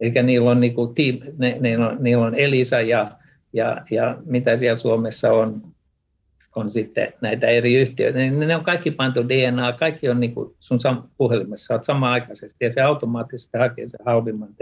[0.00, 0.94] Eikä niillä on, niin kuin,
[1.38, 3.10] ne, ne on, niillä on Elisa ja
[3.52, 5.62] ja, ja mitä siellä Suomessa on,
[6.56, 10.54] on sitten näitä eri yhtiöitä, niin ne on kaikki pantu DNA, kaikki on niin kuin
[10.60, 10.78] sun
[11.16, 14.54] puhelimessa, olet samaaikaisesti ja se automaattisesti hakee sen halvimman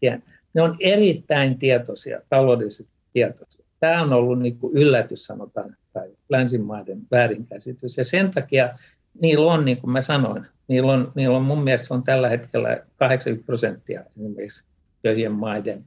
[0.00, 0.22] tien.
[0.54, 3.61] Ne on erittäin tietoisia, taloudellisesti tietoisia.
[3.82, 7.96] Tämä on ollut niin kuin yllätys, sanotaan, tai länsimaiden väärinkäsitys.
[7.96, 8.78] Ja sen takia
[9.20, 12.82] niillä on, niin kuin mä sanoin, niillä on, niillä on mun mielestä on tällä hetkellä
[12.96, 14.64] 80 prosenttia esimerkiksi
[15.02, 15.84] köyhien maiden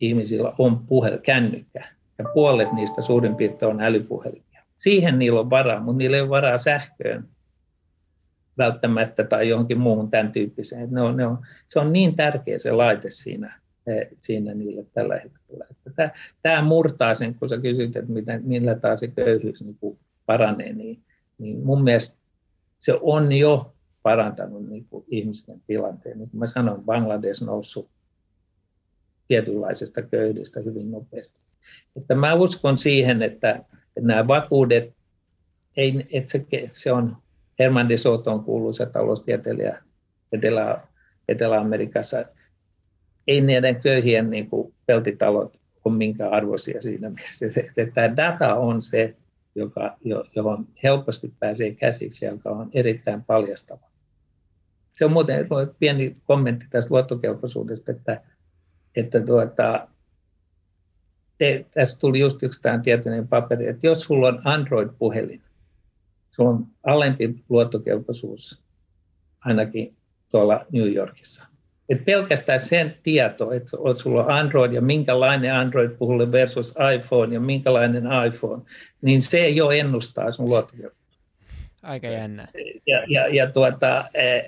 [0.00, 4.62] ihmisillä on puhel, kännykkä, ja puolet niistä suurin piirtein on älypuhelimia.
[4.76, 7.28] Siihen niillä on varaa, mutta niillä ei ole varaa sähköön
[8.58, 10.88] välttämättä tai johonkin muuhun tämän tyyppiseen.
[10.90, 15.14] Ne on, ne on, se on niin tärkeä se laite siinä, eh, siinä niille tällä
[15.14, 15.66] hetkellä.
[15.70, 16.10] Että tämä,
[16.42, 20.72] tämä murtaa sen, kun sä kysyt, että miten, millä taas se köyhyys niin kuin paranee,
[20.72, 21.02] niin,
[21.38, 22.16] niin mun mielestä
[22.78, 26.18] se on jo parantanut niin kuin ihmisten tilanteen.
[26.18, 27.88] Niin kuin mä sanoin, Bangladesh noussut
[29.28, 31.40] tietynlaisesta köyhyydestä hyvin nopeasti.
[31.96, 34.94] Että mä uskon siihen, että, että nämä vakuudet,
[35.76, 37.16] ei, että se, se on
[37.58, 39.82] Herman de Soto kuuluisa taloustieteilijä
[40.32, 40.80] Etelä,
[41.28, 42.24] Etelä-Amerikassa.
[43.28, 47.46] Ei niiden köyhien niin kuin peltitalot ole minkään arvoisia siinä mielessä.
[47.76, 49.16] Että tämä data on se,
[49.54, 49.96] joka,
[50.36, 53.90] johon helposti pääsee käsiksi joka on erittäin paljastava.
[54.92, 55.48] se on muuten
[55.78, 58.20] pieni kommentti tästä luottokelpoisuudesta, että,
[58.96, 59.88] että tuota,
[61.38, 65.42] te, tässä tuli just yksi tietoinen paperi, että jos sulla on Android-puhelin,
[66.30, 68.62] sulla on alempi luottokelpoisuus
[69.40, 69.96] ainakin
[70.30, 71.57] tuolla New Yorkissa.
[71.88, 78.04] Et pelkästään sen tieto, että sulla on Android ja minkälainen Android-puhelin versus iPhone ja minkälainen
[78.26, 78.62] iPhone,
[79.02, 80.98] niin se jo ennustaa sun luottokelpoisuutta.
[81.82, 82.48] Aika jännä.
[82.86, 84.38] Ja, ja, ja tuota, e,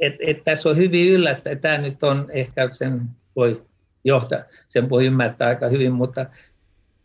[0.00, 1.58] et, et tässä on hyvin yllättävää.
[1.58, 3.00] Tämä nyt on ehkä sen
[3.36, 3.62] voi
[4.04, 6.26] johtaa, sen voi ymmärtää aika hyvin, mutta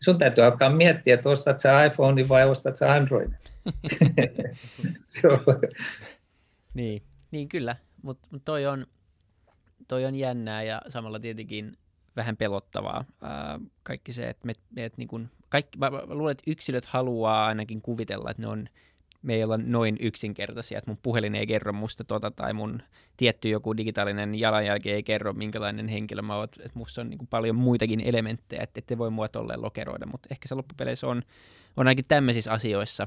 [0.04, 3.30] sun täytyy alkaa miettiä, että ostat sä iPhone vai ostat sä Android.
[6.74, 8.86] niin, niin kyllä, mutta mut toi, on,
[9.88, 11.76] toi on jännää ja samalla tietenkin
[12.16, 13.04] vähän pelottavaa.
[13.22, 16.86] Ää, kaikki se, että me, me et niin kun, kaikki, mä, mä luulen, että yksilöt
[16.86, 18.68] haluaa ainakin kuvitella, että ne on
[19.22, 22.82] me ei olla noin yksinkertaisia, että mun puhelin ei kerro musta tota, tai mun
[23.16, 27.56] tietty joku digitaalinen jalanjälki ei kerro, minkälainen henkilö mä oon, että musta on niin paljon
[27.56, 31.22] muitakin elementtejä, että ette voi mua tolleen lokeroida, mutta ehkä se loppupeleissä on,
[31.76, 33.06] on ainakin tämmöisissä asioissa,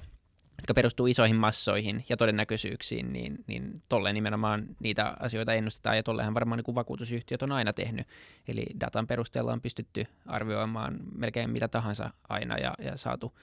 [0.60, 6.34] jotka perustuu isoihin massoihin ja todennäköisyyksiin, niin, niin tolleen nimenomaan niitä asioita ennustetaan, ja tollehan
[6.34, 8.08] varmaan niin kuin vakuutusyhtiöt on aina tehnyt.
[8.48, 13.34] Eli datan perusteella on pystytty arvioimaan melkein mitä tahansa aina ja, ja saatu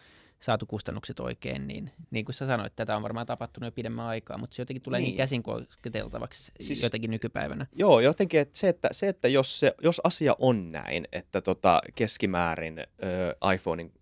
[0.40, 4.38] saatu kustannukset oikein, niin niin kuin sä sanoit, tätä on varmaan tapahtunut jo pidemmän aikaa,
[4.38, 7.66] mutta se jotenkin tulee niin, niin käsin kosketeltavaksi siis, jotenkin nykypäivänä.
[7.72, 11.80] Joo, jotenkin että se, että, se, että jos, se, jos asia on näin, että tota,
[11.94, 13.92] keskimäärin ö, iPhonein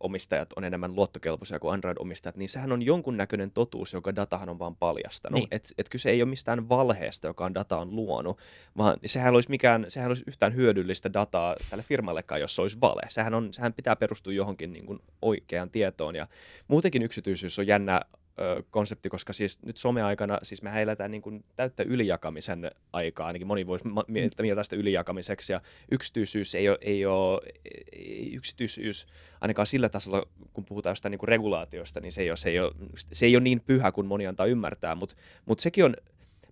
[0.00, 4.76] omistajat on enemmän luottokelpoisia kuin Android-omistajat, niin sehän on jonkunnäköinen totuus, joka datahan on vaan
[4.76, 5.40] paljastanut.
[5.40, 5.48] Niin.
[5.50, 8.38] Että et kyse ei ole mistään valheesta, joka on data on luonut,
[8.76, 13.02] vaan sehän olisi, mikään, sehän olisi yhtään hyödyllistä dataa tälle firmallekaan, jos se olisi vale.
[13.08, 16.16] Sehän, on, sehän pitää perustua johonkin niin kuin oikeaan tietoon.
[16.16, 16.26] Ja
[16.68, 18.00] muutenkin yksityisyys on jännä
[18.40, 23.46] ö, konsepti, koska siis nyt some-aikana, siis mehän eletään niin kuin täyttä ylijakamisen aikaa, ainakin
[23.46, 25.60] moni voisi mieltä, mieltä sitä ylijakamiseksi, ja
[25.90, 27.40] yksityisyys ei ole, ei ole
[27.92, 29.06] ei, yksityisyys
[29.40, 32.60] ainakaan sillä tasolla, kun puhutaan jostain niin kuin regulaatiosta, niin se ei, ole, se, ei
[32.60, 32.72] ole,
[33.12, 35.16] se ei ole niin pyhä kuin moni antaa ymmärtää, mutta
[35.46, 35.96] mut sekin on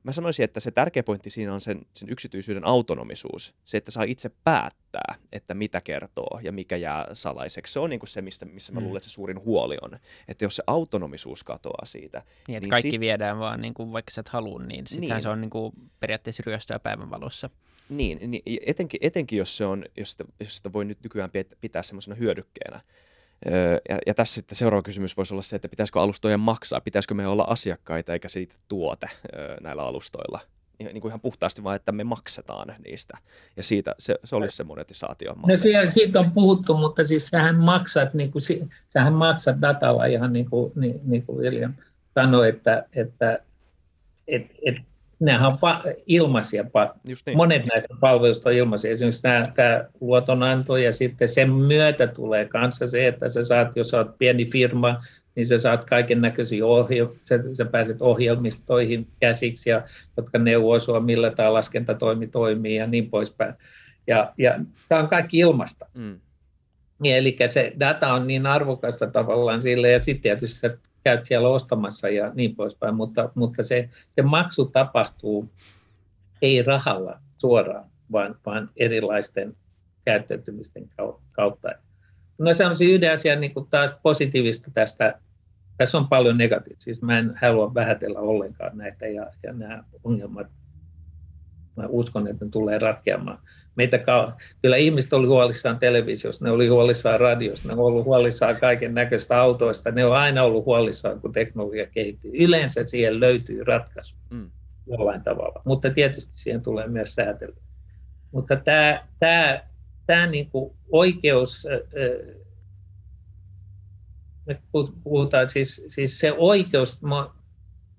[0.04, 3.54] mä sanoisin, että se tärkeä pointti siinä on sen, sen yksityisyyden autonomisuus.
[3.64, 7.72] Se, että saa itse päättää, että mitä kertoo ja mikä jää salaiseksi.
[7.72, 8.84] Se on niin kuin se, mistä, missä mä mm.
[8.84, 9.98] luulen, että se suurin huoli on.
[10.28, 12.18] Että jos se autonomisuus katoaa siitä.
[12.48, 13.00] Niin, että niin kaikki sit...
[13.00, 15.22] viedään vaan, niin kuin, vaikka sä et halua, niin sittenhän niin.
[15.22, 17.50] se on niin kuin, periaatteessa ryöstöä päivänvalossa.
[17.88, 21.30] Niin, niin etenkin, etenkin jos, se on, jos, sitä, jos sitä voi nyt nykyään
[21.60, 22.80] pitää semmoisena hyödykkeenä.
[23.88, 27.26] Ja, ja tässä sitten seuraava kysymys voisi olla se, että pitäisikö alustojen maksaa, pitäisikö me
[27.26, 29.06] olla asiakkaita eikä siitä tuote
[29.60, 30.40] näillä alustoilla.
[30.78, 33.18] Niin kuin ihan puhtaasti vaan, että me maksetaan niistä.
[33.56, 35.34] Ja siitä se, se olisi se monetisaatio.
[35.34, 35.54] No,
[35.88, 38.42] siitä on puhuttu, mutta siis sähän maksat, niin kuin,
[38.88, 41.74] sähän maksat datalla ihan niin kuin, niin, niin kuin William
[42.14, 43.38] sanoi, että, että
[44.28, 44.76] et, et,
[45.22, 45.58] nehän on
[46.06, 46.64] ilmaisia.
[47.06, 47.36] Niin.
[47.36, 48.90] Monet näistä palveluista on ilmaisia.
[48.90, 53.94] Esimerkiksi tämä, tämä luotonanto ja sitten sen myötä tulee kanssa se, että sä saat, jos
[53.94, 55.04] olet pieni firma,
[55.34, 59.82] niin sä saat kaiken näköisiä ohjelmia, sä, sä pääset ohjelmistoihin käsiksi, ja,
[60.16, 63.54] jotka neuvoo sinua, millä tämä laskentatoimi toimii ja niin poispäin.
[64.06, 65.86] Ja, ja tämä on kaikki ilmasta.
[65.94, 66.20] Mm.
[67.02, 70.66] Ja, eli se data on niin arvokasta tavallaan sille, ja sitten tietysti
[71.04, 75.50] käyt siellä ostamassa ja niin poispäin, mutta, mutta se, se maksu tapahtuu
[76.42, 79.56] ei rahalla suoraan, vaan, vaan erilaisten
[80.04, 80.90] käyttäytymisten
[81.32, 81.68] kautta.
[82.38, 85.18] No se on siis yhden asian niin kuin taas positiivista tästä.
[85.76, 86.84] Tässä on paljon negatiivista.
[86.84, 90.46] Siis mä en halua vähätellä ollenkaan näitä ja, ja nämä ongelmat,
[91.76, 93.38] mä uskon, että ne tulee ratkeamaan
[93.76, 98.94] meitä ka- kyllä ihmiset oli huolissaan televisiosta, ne oli huolissaan radiosta, ne oli huolissaan kaiken
[98.94, 102.30] näköistä autoista, ne on aina ollut huolissaan, kun teknologia kehittyy.
[102.34, 104.50] Yleensä siihen löytyy ratkaisu mm.
[104.86, 107.54] jollain tavalla, mutta tietysti siihen tulee myös säätely.
[108.32, 109.60] Mutta tämä, tämä,
[110.06, 111.66] tämä niin kuin oikeus,
[114.46, 114.60] me
[115.04, 116.98] puhutaan siis, siis se oikeus,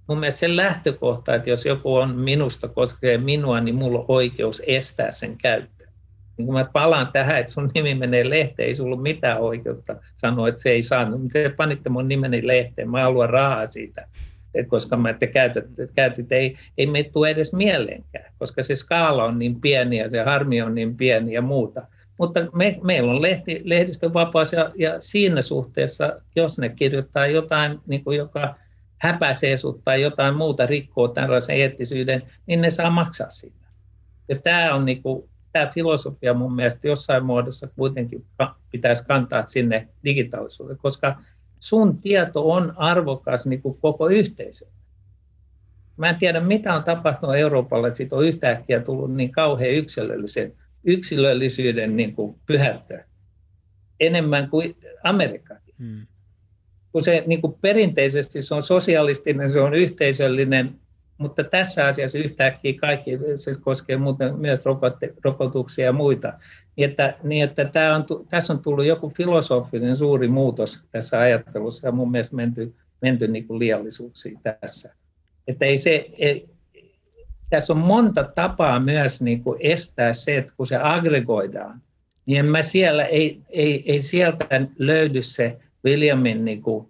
[0.08, 4.62] mun mielestä se lähtökohta, että jos joku on minusta koskee minua, niin mulla on oikeus
[4.68, 5.86] estää sen käyttö.
[6.38, 10.47] Niin kun mä palaan tähän, että sun nimi menee lehteen, ei sulla mitään oikeutta sanoa,
[10.47, 11.22] että se ei saanut.
[11.34, 14.08] Te panitte mun nimeni lehteen, mä haluan rahaa siitä,
[14.68, 19.39] koska mä te käytät, käytit, ei, ei me tule edes mieleenkään, koska se skaala on
[19.39, 21.82] niin pieni ja se harmi on niin pieni ja muuta.
[22.18, 27.80] Mutta me, meillä on lehti, lehdistön vapaus ja, ja siinä suhteessa, jos ne kirjoittaa jotain,
[27.88, 28.56] niin kuin joka
[29.04, 33.68] häpäisee sut tai jotain muuta rikkoo tällaisen eettisyyden, niin ne saa maksaa siitä.
[34.30, 38.26] Ja tämä on niin kuin, tämä filosofia mun mielestä jossain muodossa kuitenkin
[38.72, 41.20] pitäisi kantaa sinne digitaalisuuteen, koska
[41.60, 44.66] sun tieto on arvokas niin kuin koko yhteisö.
[45.97, 50.54] Mä en tiedä, mitä on tapahtunut Euroopalle, että siitä on yhtäkkiä tullut niin kauhean yksilöllisen,
[50.84, 53.04] yksilöllisyyden niin kuin pyhättö
[53.99, 55.76] enemmän kuin Amerikkakin.
[55.80, 56.08] Hmm.
[56.94, 60.76] Kun se niin kuin perinteisesti se on sosialistinen, se on yhteisöllinen,
[61.18, 64.60] mutta tässä asiassa yhtäkkiä kaikki, se koskee muuten myös
[65.24, 66.34] rokotuksia ja muita,
[66.76, 71.88] niin että, niin että tämä on, tässä on tullut joku filosofinen suuri muutos tässä ajattelussa
[71.88, 74.94] ja mun mielestä menty, menty niin kuin liiallisuuksiin tässä.
[75.48, 76.50] Että ei se, ei,
[77.50, 81.82] tässä on monta tapaa myös niin kuin estää se, että kun se aggregoidaan,
[82.26, 84.46] niin en mä siellä, ei, ei, ei sieltä
[84.78, 86.88] löydy se Williamin niin kuin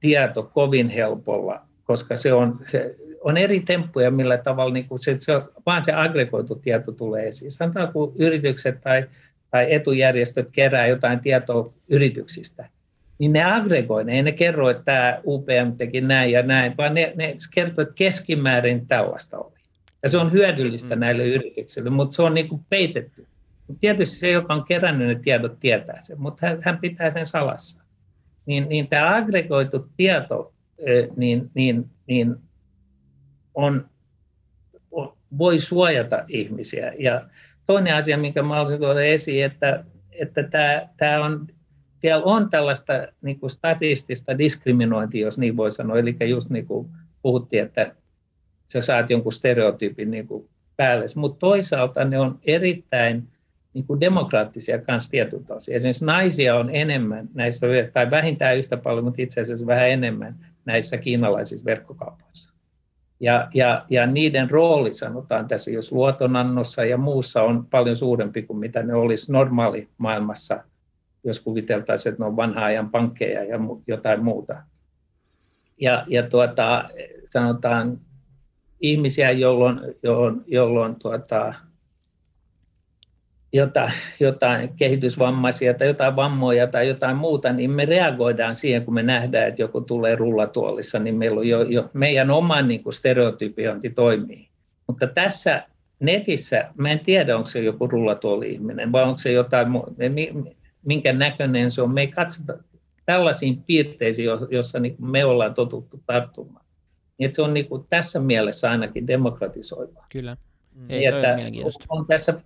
[0.00, 5.16] tieto kovin helpolla, koska se on, se on eri temppuja, millä tavalla niin kuin se,
[5.18, 5.32] se,
[5.66, 7.50] vaan se aggregoitu tieto tulee esiin.
[7.50, 9.04] Sanotaan, kun yritykset tai,
[9.50, 12.68] tai etujärjestöt kerää jotain tietoa yrityksistä,
[13.18, 16.94] niin ne aggregoi, ne ei ne kerro, että tämä UPM teki näin ja näin, vaan
[16.94, 19.54] ne, ne kertoo, että keskimäärin tällaista oli.
[20.02, 21.00] Ja se on hyödyllistä mm.
[21.00, 23.26] näille yrityksille, mutta se on niin kuin peitetty.
[23.80, 27.83] Tietysti se, joka on kerännyt ne tiedot, tietää sen, mutta hän, hän pitää sen salassa.
[28.46, 30.52] Niin, niin tämä aggregoitu tieto
[31.16, 32.36] niin, niin, niin
[33.54, 33.88] on,
[35.38, 36.92] voi suojata ihmisiä.
[36.98, 37.28] Ja
[37.66, 41.46] toinen asia, minkä mä haluaisin tuoda esiin, että, että tämä, tämä on,
[42.00, 42.92] siellä on tällaista
[43.22, 45.98] niin kuin statistista diskriminointia, jos niin voi sanoa.
[45.98, 46.88] Eli just niin kuin
[47.22, 47.94] puhuttiin, että
[48.66, 51.06] sä saat jonkun stereotyypin niin kuin päälle.
[51.16, 53.28] Mutta toisaalta ne on erittäin
[53.74, 55.74] niin kuin demokraattisia kanssa tietyltä osin.
[55.74, 60.96] Esimerkiksi naisia on enemmän näissä, tai vähintään yhtä paljon, mutta itse asiassa vähän enemmän näissä
[60.96, 62.54] kiinalaisissa verkkokaupoissa.
[63.20, 68.58] Ja, ja, ja niiden rooli, sanotaan tässä, jos luotonannossa ja muussa on paljon suurempi kuin
[68.58, 70.64] mitä ne olisi normaali maailmassa,
[71.24, 74.56] jos kuviteltaisiin, että ne on vanha ajan pankkeja ja jotain muuta.
[75.80, 76.90] Ja, ja tuota,
[77.30, 77.98] sanotaan
[78.80, 81.54] ihmisiä, jolloin, jolloin, jolloin tuota,
[83.54, 89.02] jotain, jotain kehitysvammaisia tai jotain vammoja tai jotain muuta, niin me reagoidaan siihen, kun me
[89.02, 93.90] nähdään, että joku tulee rullatuolissa, niin meillä on jo, jo meidän oma niin kuin stereotypiointi
[93.90, 94.48] toimii.
[94.86, 95.62] Mutta tässä
[96.00, 99.68] netissä, mä en tiedä, onko se joku rullatuoli-ihminen vai onko se jotain,
[100.84, 101.94] minkä näköinen se on.
[101.94, 102.58] Me ei katsota
[103.06, 106.64] tällaisiin piirteisiin, joissa niin me ollaan totuttu tarttumaan.
[107.18, 110.06] Niin että se on niin kuin tässä mielessä ainakin demokratisoiva.
[110.12, 110.36] Kyllä.
[110.74, 110.86] Mm.
[110.88, 112.40] Ei, että on, on tässä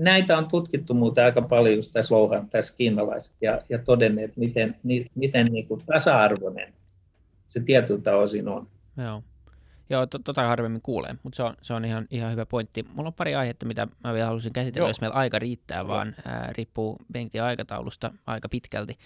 [0.00, 4.76] näitä on tutkittu muuten aika paljon just tässä louhan, tässä kiinalaiset, ja, ja todenneet, miten,
[4.82, 6.72] ni, miten niin kuin tasa-arvoinen
[7.46, 8.66] se tietyltä osin on.
[8.96, 9.22] Joo.
[9.90, 12.86] Joo, to, tota harvemmin kuulee, mutta se on, se on ihan, ihan hyvä pointti.
[12.94, 14.90] Mulla on pari aihetta, mitä mä vielä haluaisin käsitellä, Joo.
[14.90, 15.88] jos meillä aika riittää, Joo.
[15.88, 18.98] vaan ää, riippuu Bengtin aikataulusta aika pitkälti,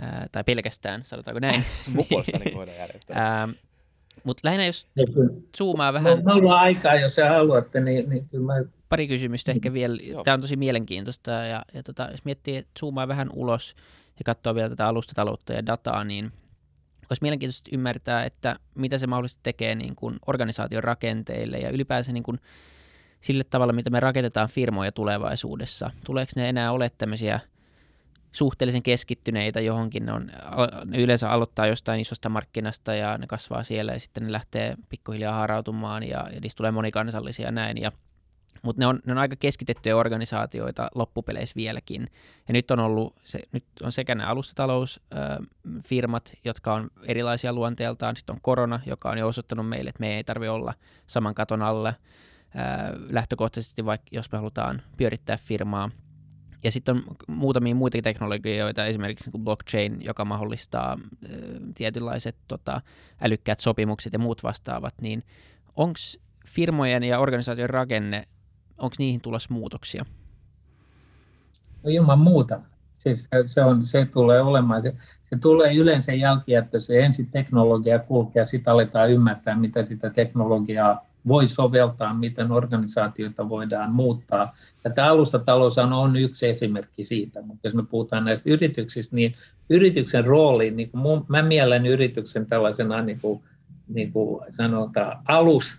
[0.00, 1.64] ää, tai pelkästään, sanotaanko näin.
[1.94, 3.48] Mun puolestani voidaan järjestää.
[4.24, 4.86] Mutta lähinnä jos
[5.56, 6.18] zoomaa vähän...
[6.18, 9.96] Mulla on aikaa, jos sä haluatte, niin, niin kyllä mä pari kysymystä ehkä vielä.
[10.24, 13.74] Tämä on tosi mielenkiintoista ja, ja tota, jos miettii, että zoomaa vähän ulos
[14.18, 16.32] ja katsoo vielä tätä alustataloutta ja dataa, niin
[17.10, 22.22] olisi mielenkiintoista ymmärtää, että mitä se mahdollisesti tekee niin kuin organisaation rakenteille ja ylipäänsä niin
[22.22, 22.40] kuin
[23.20, 25.90] sille tavalla, mitä me rakennetaan firmoja tulevaisuudessa.
[26.04, 27.40] Tuleeko ne enää ole tämmöisiä
[28.32, 30.30] suhteellisen keskittyneitä johonkin, ne, on,
[30.84, 35.34] ne yleensä aloittaa jostain isosta markkinasta ja ne kasvaa siellä ja sitten ne lähtee pikkuhiljaa
[35.34, 37.92] harautumaan ja, ja niistä tulee monikansallisia ja näin ja
[38.62, 42.06] mutta ne on, ne on aika keskitettyjä organisaatioita loppupeleissä vieläkin.
[42.48, 48.34] Ja nyt on ollut, se, nyt on sekä nämä alustatalousfirmat, jotka on erilaisia luonteeltaan, sitten
[48.34, 50.74] on korona, joka on jo osoittanut meille, että me ei tarvitse olla
[51.06, 51.94] saman katon alla
[53.10, 55.90] lähtökohtaisesti, vaikka jos me halutaan pyörittää firmaa.
[56.64, 60.98] Ja sitten on muutamia muita teknologioita, esimerkiksi niin blockchain, joka mahdollistaa
[61.74, 62.80] tietynlaiset tota,
[63.20, 65.22] älykkäät sopimukset ja muut vastaavat, niin
[65.76, 65.98] onko
[66.46, 68.24] firmojen ja organisaation rakenne
[68.80, 70.04] onko niihin tulossa muutoksia?
[71.82, 72.60] No ilman muuta.
[72.94, 74.82] Siis se, on, se tulee olemaan.
[74.82, 76.12] Se, se tulee yleensä
[76.78, 83.92] se ensin teknologia kulkee sitten aletaan ymmärtää, mitä sitä teknologiaa voi soveltaa, miten organisaatioita voidaan
[83.92, 84.56] muuttaa.
[84.84, 89.34] Ja tämä alustatalous on yksi esimerkki siitä, mutta jos me puhutaan näistä yrityksistä, niin
[89.70, 93.42] yrityksen rooli, niin kuin mun, mä mielen yrityksen tällaisena niin kuin,
[93.88, 95.76] niin kuin sanotaan, alus,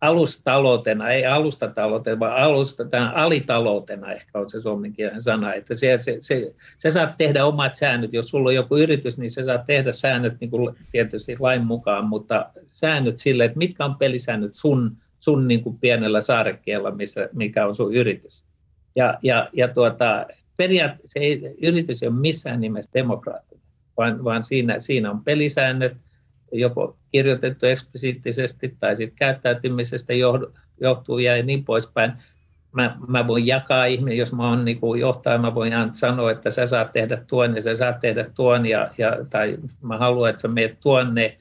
[0.00, 2.84] alustaloutena, ei alustataloutena, vaan alusta,
[3.14, 8.12] alitaloutena ehkä on se suomenkielinen sana, että se, se, se, se saat tehdä omat säännöt,
[8.12, 12.04] jos sulla on joku yritys, niin se saat tehdä säännöt niin kuin tietysti lain mukaan,
[12.04, 17.66] mutta säännöt sille, että mitkä on pelisäännöt sun, sun niin kuin pienellä saarekkeella, missä, mikä
[17.66, 18.44] on sun yritys.
[18.96, 20.26] Ja, ja, ja tuota,
[20.56, 21.18] periaatteessa
[21.62, 23.64] yritys ei ole missään nimessä demokraattinen,
[23.96, 25.96] vaan, vaan siinä, siinä on pelisäännöt,
[26.52, 30.12] joko kirjoitettu eksplisiittisesti tai sitten käyttäytymisestä
[30.80, 32.12] johtuu ja niin poispäin.
[32.72, 36.66] Mä, mä voin jakaa ihminen, jos mä oon niin johtaja, mä voin sanoa, että sä
[36.66, 40.48] saat tehdä tuon ja sä saat tehdä tuon, ja, ja, tai mä haluan, että sä
[40.48, 41.38] meet tuonne.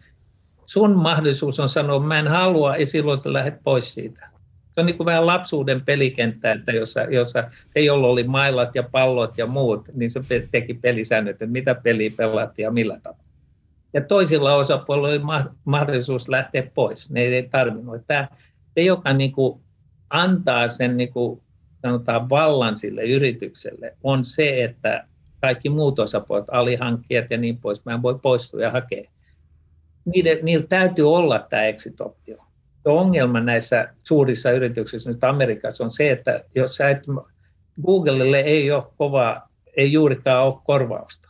[0.65, 4.29] Sun mahdollisuus on sanoa, mä en halua, ja silloin sä lähdet pois siitä.
[4.75, 8.83] Se on niin kuin vähän lapsuuden pelikenttä, että jossa, jossa se, jolla oli mailat ja
[8.83, 13.23] pallot ja muut, niin se teki pelisäännöt, että mitä peliä pelattiin ja millä tavalla
[13.93, 17.09] ja toisilla osapuolilla oli mahdollisuus lähteä pois.
[17.09, 18.01] Ne ei tarvinnut.
[18.07, 18.27] Tämä,
[18.73, 19.61] se, joka niin kuin
[20.09, 21.41] antaa sen niin kuin,
[21.81, 25.07] sanotaan vallan sille yritykselle, on se, että
[25.41, 29.09] kaikki muut osapuolet, alihankkijat ja niin pois, mä voi poistua ja hakea.
[30.05, 32.37] Niiden, niillä täytyy olla tämä exit-optio.
[32.85, 37.03] Ongelma näissä suurissa yrityksissä nyt Amerikassa on se, että jos sä et,
[37.85, 41.29] Googlelle ei ole kovaa, ei juurikaan ole korvausta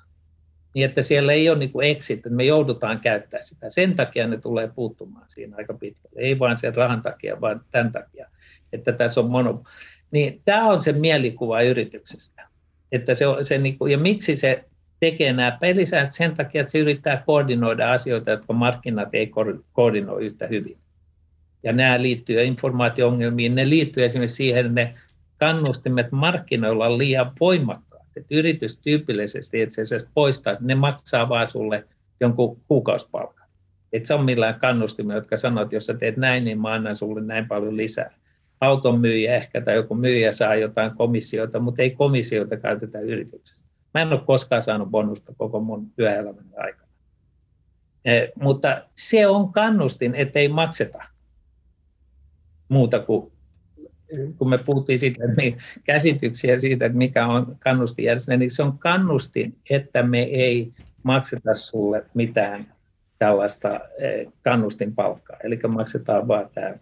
[0.73, 3.69] niin että siellä ei ole niin kuin exit, että me joudutaan käyttämään sitä.
[3.69, 6.21] Sen takia ne tulee puuttumaan siinä aika pitkälle.
[6.21, 8.27] Ei vain sen rahan takia, vaan tämän takia,
[8.73, 9.63] että tässä on mono.
[10.11, 12.47] Niin tämä on se mielikuva yrityksestä.
[12.91, 14.63] Että se, se niin kuin, ja miksi se
[14.99, 19.31] tekee nämä pelisäännöt sen takia, että se yrittää koordinoida asioita, jotka markkinat ei
[19.73, 20.77] koordinoi yhtä hyvin.
[21.63, 24.93] Ja nämä liittyy informaatio-ongelmiin, ne liittyy esimerkiksi siihen, että ne
[25.37, 31.87] kannustimet markkinoilla on liian voimakkaat että yritys tyypillisesti itse asiassa poistaa, ne maksaa vaan sulle
[32.19, 33.47] jonkun kuukausipalkan.
[33.93, 36.95] Et se on millään kannustimia, jotka sanoo, että jos sä teet näin, niin mä annan
[36.95, 38.13] sulle näin paljon lisää.
[38.61, 43.63] Auton myyjä ehkä tai joku myyjä saa jotain komissiota, mutta ei komissiota käytetä yrityksessä.
[43.93, 46.89] Mä en ole koskaan saanut bonusta koko mun työelämän aikana.
[48.05, 51.03] Eh, mutta se on kannustin, ettei makseta
[52.69, 53.32] muuta kuin
[54.37, 59.55] kun me puhuttiin siitä, niin käsityksiä siitä, että mikä on kannustinjärjestelmä, niin se on kannustin,
[59.69, 62.65] että me ei makseta sulle mitään
[63.19, 66.75] tällaista eh, kannustinpalkkaa, eli maksetaan vain tämä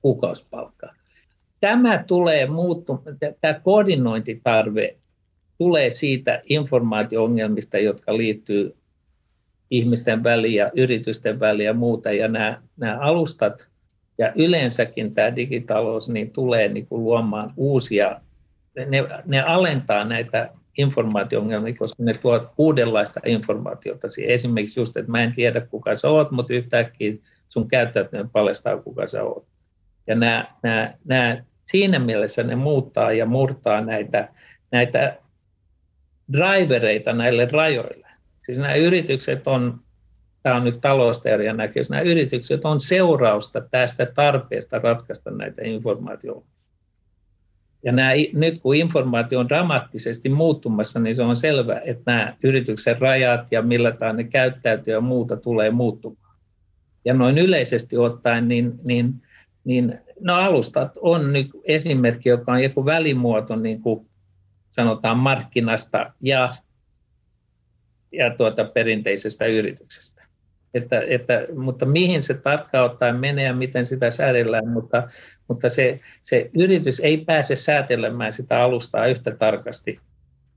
[0.00, 0.94] kuukausipalkka.
[1.60, 4.96] Tämä tulee muuttumaan, tämä koordinointitarve
[5.58, 8.76] tulee siitä informaatio-ongelmista, jotka liittyy
[9.70, 13.68] ihmisten väliin ja yritysten väliin ja muuta, ja nämä, nämä alustat
[14.18, 18.20] ja yleensäkin tämä digitalous niin tulee niin kuin luomaan uusia,
[18.86, 24.08] ne, ne alentaa näitä informaatio-ongelmia, koska ne tuovat uudenlaista informaatiota.
[24.26, 27.12] Esimerkiksi just, että mä en tiedä kuka sä oot, mutta yhtäkkiä
[27.48, 29.46] sun käyttäytyminen paljastaa kuka sä oot.
[30.06, 34.28] Ja nämä, nämä, nämä, siinä mielessä ne muuttaa ja murtaa näitä,
[34.72, 35.16] näitä
[36.32, 38.06] drivereita näille rajoille.
[38.46, 39.80] Siis nämä yritykset on
[40.48, 46.48] tämä on nyt talousteorian näköys, nämä yritykset on seurausta tästä tarpeesta ratkaista näitä informaatioita.
[47.84, 53.00] Ja nämä, nyt kun informaatio on dramaattisesti muuttumassa, niin se on selvä, että nämä yrityksen
[53.00, 56.36] rajat ja millä tavalla ne käyttäytyy ja muuta tulee muuttumaan.
[57.04, 59.14] Ja noin yleisesti ottaen, niin, niin,
[59.64, 64.06] niin no alustat on nyt esimerkki, joka on joku välimuoto, niin kuin
[64.70, 66.54] sanotaan markkinasta ja,
[68.12, 70.27] ja tuota perinteisestä yrityksestä.
[70.74, 75.08] Että, että, mutta mihin se tarkkaan ottaen menee ja miten sitä säädellään, mutta,
[75.48, 79.98] mutta se, se yritys ei pääse säätelemään sitä alustaa yhtä tarkasti,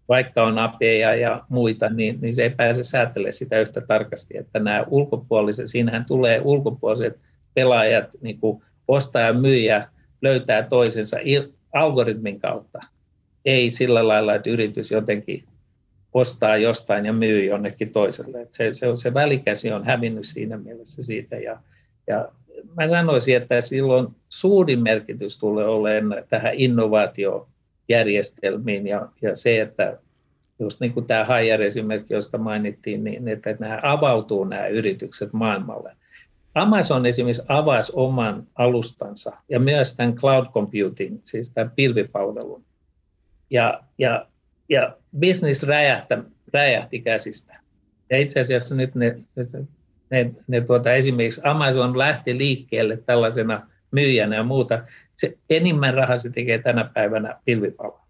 [0.09, 4.59] vaikka on APIa ja muita, niin, niin se ei pääse säätelemään sitä yhtä tarkasti, että
[4.59, 7.19] nämä ulkopuoliset, siinähän tulee ulkopuoliset
[7.53, 9.87] pelaajat, niin kuin ostaja ja myyjä
[10.21, 11.17] löytää toisensa
[11.73, 12.79] algoritmin kautta,
[13.45, 15.43] ei sillä lailla, että yritys jotenkin
[16.13, 18.41] ostaa jostain ja myy jonnekin toiselle.
[18.41, 21.35] Et se, se, se välikäsi on hävinnyt siinä mielessä siitä.
[21.35, 21.57] Ja,
[22.07, 22.29] ja
[22.77, 29.97] mä sanoisin, että silloin suurin merkitys tulee olemaan tähän innovaatiojärjestelmiin ja, ja se, että
[30.59, 35.95] just niin kuin tämä Haier-esimerkki, josta mainittiin, niin että nämä avautuu nämä yritykset maailmalle.
[36.55, 42.63] Amazon esimerkiksi avasi oman alustansa ja myös tämän cloud computing, siis tämän pilvipalvelun.
[43.49, 44.25] Ja, ja
[44.71, 46.13] ja business räjähti,
[46.53, 47.55] räjähti käsistä.
[48.09, 49.19] Ja itse asiassa nyt ne,
[50.09, 54.83] ne, ne tuota, esimerkiksi Amazon lähti liikkeelle tällaisena myyjänä ja muuta.
[55.15, 58.01] Se enimmän rahaa se tekee tänä päivänä pilvipalveluilla.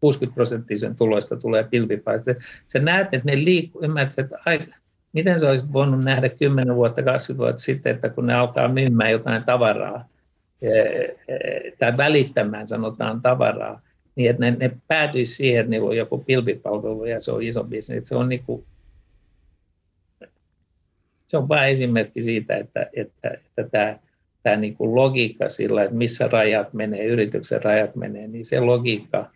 [0.00, 2.44] 60 prosenttisen tuloista tulee pilvipalveluista.
[2.66, 4.64] Se näet, että ne liikkuu, ymmärrät, että aika,
[5.12, 9.10] miten se olisi voinut nähdä 10 vuotta, 20 vuotta sitten, että kun ne alkaa myymään
[9.10, 10.04] jotain tavaraa,
[11.78, 13.80] tai välittämään sanotaan tavaraa,
[14.18, 17.64] niin että ne, ne päätyisi siihen, että niillä on joku pilvipalvelu ja se on iso
[17.64, 18.08] bisnes.
[18.08, 18.64] Se on, niin kuin,
[21.26, 23.98] se on vain esimerkki siitä, että, että, että tämä,
[24.42, 29.30] tämä niin kuin logiikka sillä, että missä rajat menee, yrityksen rajat menee, niin se logiikka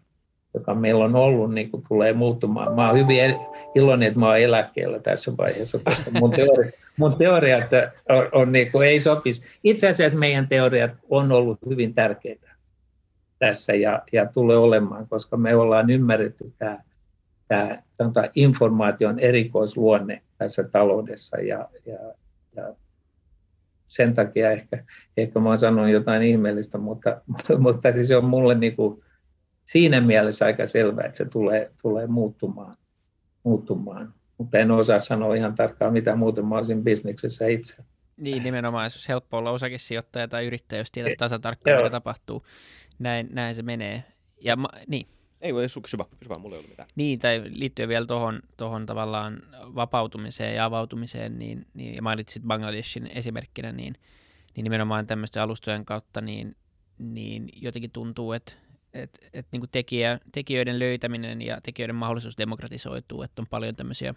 [0.54, 2.74] joka meillä on ollut, niin kuin tulee muuttumaan.
[2.74, 3.34] Mä olen hyvin
[3.74, 7.70] iloinen, että mä olen eläkkeellä tässä vaiheessa, koska mun, teori, mun teoriat
[8.08, 9.42] on, on niin kuin, ei sopisi.
[9.64, 12.52] Itse asiassa meidän teoriat on ollut hyvin tärkeitä
[13.46, 16.78] tässä ja, ja tulee olemaan, koska me ollaan ymmärretty tämä,
[17.48, 21.98] tämä sanotaan, informaation erikoisluonne tässä taloudessa ja, ja,
[22.56, 22.74] ja
[23.88, 24.84] sen takia ehkä,
[25.16, 27.20] ehkä mä sanon jotain ihmeellistä, mutta,
[27.58, 29.04] mutta se on mulle niin kuin
[29.72, 32.76] siinä mielessä aika selvää, että se tulee, tulee muuttumaan,
[33.42, 34.14] muuttumaan.
[34.38, 37.74] Mutta en osaa sanoa ihan tarkkaan, mitä muuta mä olisin bisneksessä itse.
[38.16, 42.42] Niin, nimenomaan, jos helppo olla osakesijoittaja tai yrittäjä, jos tietäisi tasatarkkaan, mitä tapahtuu.
[43.02, 44.04] Näin, näin se menee.
[44.40, 45.06] Ja ma, niin.
[45.40, 46.88] Ei, ei kysy vaan, kysy vaan, mulla ei ollut mitään.
[46.96, 49.42] Niin, tai liittyen vielä tuohon tohon tavallaan
[49.74, 53.94] vapautumiseen ja avautumiseen, niin, niin ja mainitsit Bangladeshin esimerkkinä, niin,
[54.56, 56.56] niin nimenomaan tämmöisten alustojen kautta, niin,
[56.98, 58.52] niin jotenkin tuntuu, että
[58.94, 64.14] et, et niin tekijä, tekijöiden löytäminen ja tekijöiden mahdollisuus demokratisoituu, että on paljon tämmöisiä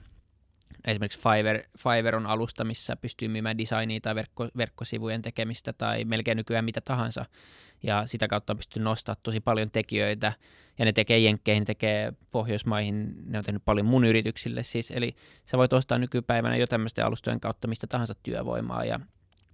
[0.86, 6.38] esimerkiksi Fiverr, Fiverr on alusta, missä pystyy myymään designia tai verkko, verkkosivujen tekemistä tai melkein
[6.38, 7.26] nykyään mitä tahansa.
[7.84, 10.34] Ja sitä kautta pystyy nostamaan tosi paljon tekijöitä.
[10.80, 14.92] Ja ne tekee jenkkeihin, ne tekee Pohjoismaihin, ne on tehnyt paljon mun yrityksille siis.
[14.92, 18.86] Eli sä voit ostaa nykypäivänä jo tämmöisten alustojen kautta mistä tahansa työvoimaa.
[18.86, 19.00] Ja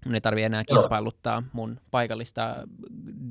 [0.06, 2.56] Mun ei tarvitse enää kilpailuttaa mun paikallista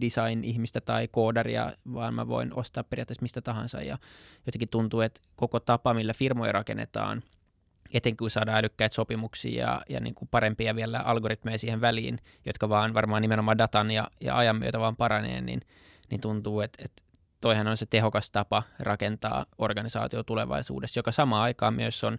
[0.00, 3.82] design-ihmistä tai koodaria, vaan mä voin ostaa periaatteessa mistä tahansa.
[3.82, 3.98] Ja
[4.46, 7.22] jotenkin tuntuu, että koko tapa, millä firmoja rakennetaan,
[7.92, 12.68] etenkin kun saadaan älykkäitä sopimuksia ja, ja niin kuin parempia vielä algoritmeja siihen väliin, jotka
[12.68, 15.60] vaan varmaan nimenomaan datan ja, ja ajan myötä vaan paranee, niin,
[16.10, 17.02] niin tuntuu, että, että
[17.40, 22.18] toihan on se tehokas tapa rakentaa organisaatio tulevaisuudessa, joka samaan aikaan myös on,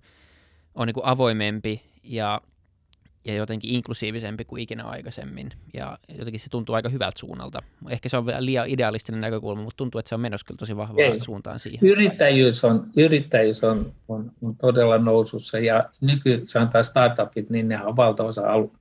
[0.76, 2.42] on niin kuin avoimempi ja
[3.26, 5.50] ja jotenkin inklusiivisempi kuin ikinä aikaisemmin.
[5.74, 7.60] Ja jotenkin se tuntuu aika hyvältä suunnalta.
[7.90, 10.78] Ehkä se on vielä liian idealistinen näkökulma, mutta tuntuu, että se on menossa kyllä tosi
[10.78, 11.20] vahvaan Ei.
[11.20, 11.90] suuntaan siihen.
[11.90, 17.96] Yrittäjyys on, yrittäjyys on, on, on todella nousussa ja nyky, sanotaan startupit, niin ne on
[17.96, 18.74] valtaosa alu,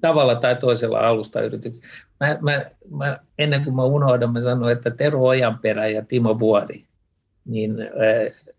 [0.00, 1.88] tavalla tai toisella alusta yrityksiä.
[2.20, 6.84] Mä, mä, mä, ennen kuin mä unohdan, mä sanoin, että Tero Ojanperä ja Timo Vuori
[7.44, 8.54] niin, äh,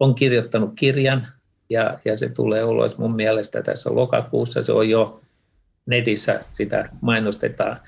[0.00, 1.28] on kirjoittanut kirjan,
[1.70, 2.98] ja, ja se tulee ulos.
[2.98, 5.20] Mun mielestä tässä lokakuussa, se on jo
[5.86, 7.80] netissä, sitä mainostetaan.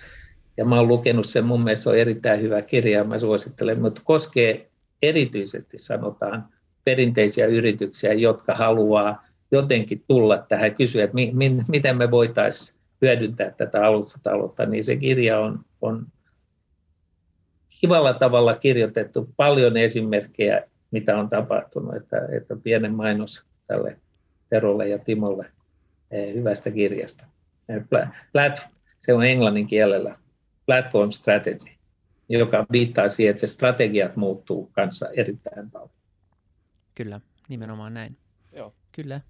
[0.56, 4.00] Ja mä oon lukenut sen, mun mielestä se on erittäin hyvä kirja, mä suosittelen, mutta
[4.04, 4.68] koskee
[5.02, 6.44] erityisesti sanotaan
[6.84, 13.50] perinteisiä yrityksiä, jotka haluaa jotenkin tulla tähän kysyä, että mi, mi, miten me voitaisiin hyödyntää
[13.50, 16.06] tätä alustataloutta, niin se kirja on, on
[17.80, 19.28] kivalla tavalla kirjoitettu.
[19.36, 23.98] Paljon esimerkkejä, mitä on tapahtunut, että, että pienen mainos tälle
[24.50, 25.50] Terolle ja Timolle
[26.10, 27.24] eh, hyvästä kirjasta.
[27.68, 27.82] Eh,
[28.32, 28.68] plat,
[29.00, 30.16] se on englannin kielellä
[30.66, 31.64] platform strategy,
[32.28, 35.90] joka viittaa siihen, että se strategiat muuttuu kanssa erittäin paljon.
[36.94, 38.16] Kyllä, nimenomaan näin.
[38.52, 38.74] Joo.
[38.92, 39.20] Kyllä.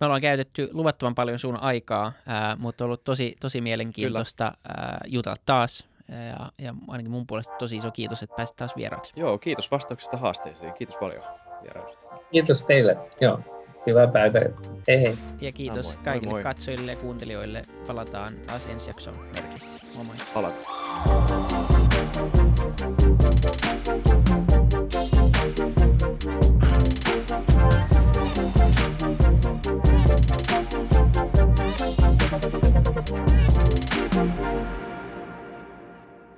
[0.00, 5.00] Me ollaan käytetty luvattoman paljon sun aikaa, ää, mutta on ollut tosi, tosi mielenkiintoista ää,
[5.06, 5.88] jutella taas.
[6.08, 9.12] Ja, ja ainakin mun puolesta tosi iso kiitos, että pääsit taas vieraaksi.
[9.16, 10.72] Joo, kiitos vastauksesta haasteeseen.
[10.72, 11.22] Kiitos paljon
[11.62, 12.06] vierailusta.
[12.30, 12.96] Kiitos teille.
[13.20, 13.61] Joo.
[13.86, 14.42] Hyvää päivää.
[14.88, 15.14] Hei hei.
[15.40, 16.04] Ja kiitos Samoin.
[16.04, 16.42] kaikille moi moi.
[16.42, 17.62] katsojille ja kuuntelijoille.
[17.86, 19.78] Palataan taas ensi jakson merkissä.
[19.94, 20.16] Moi moi.
[20.34, 20.62] Palataan.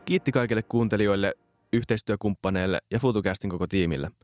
[0.05, 1.35] Kiitti kaikille kuuntelijoille,
[1.73, 4.11] yhteistyökumppaneille ja FutuCastin koko tiimille–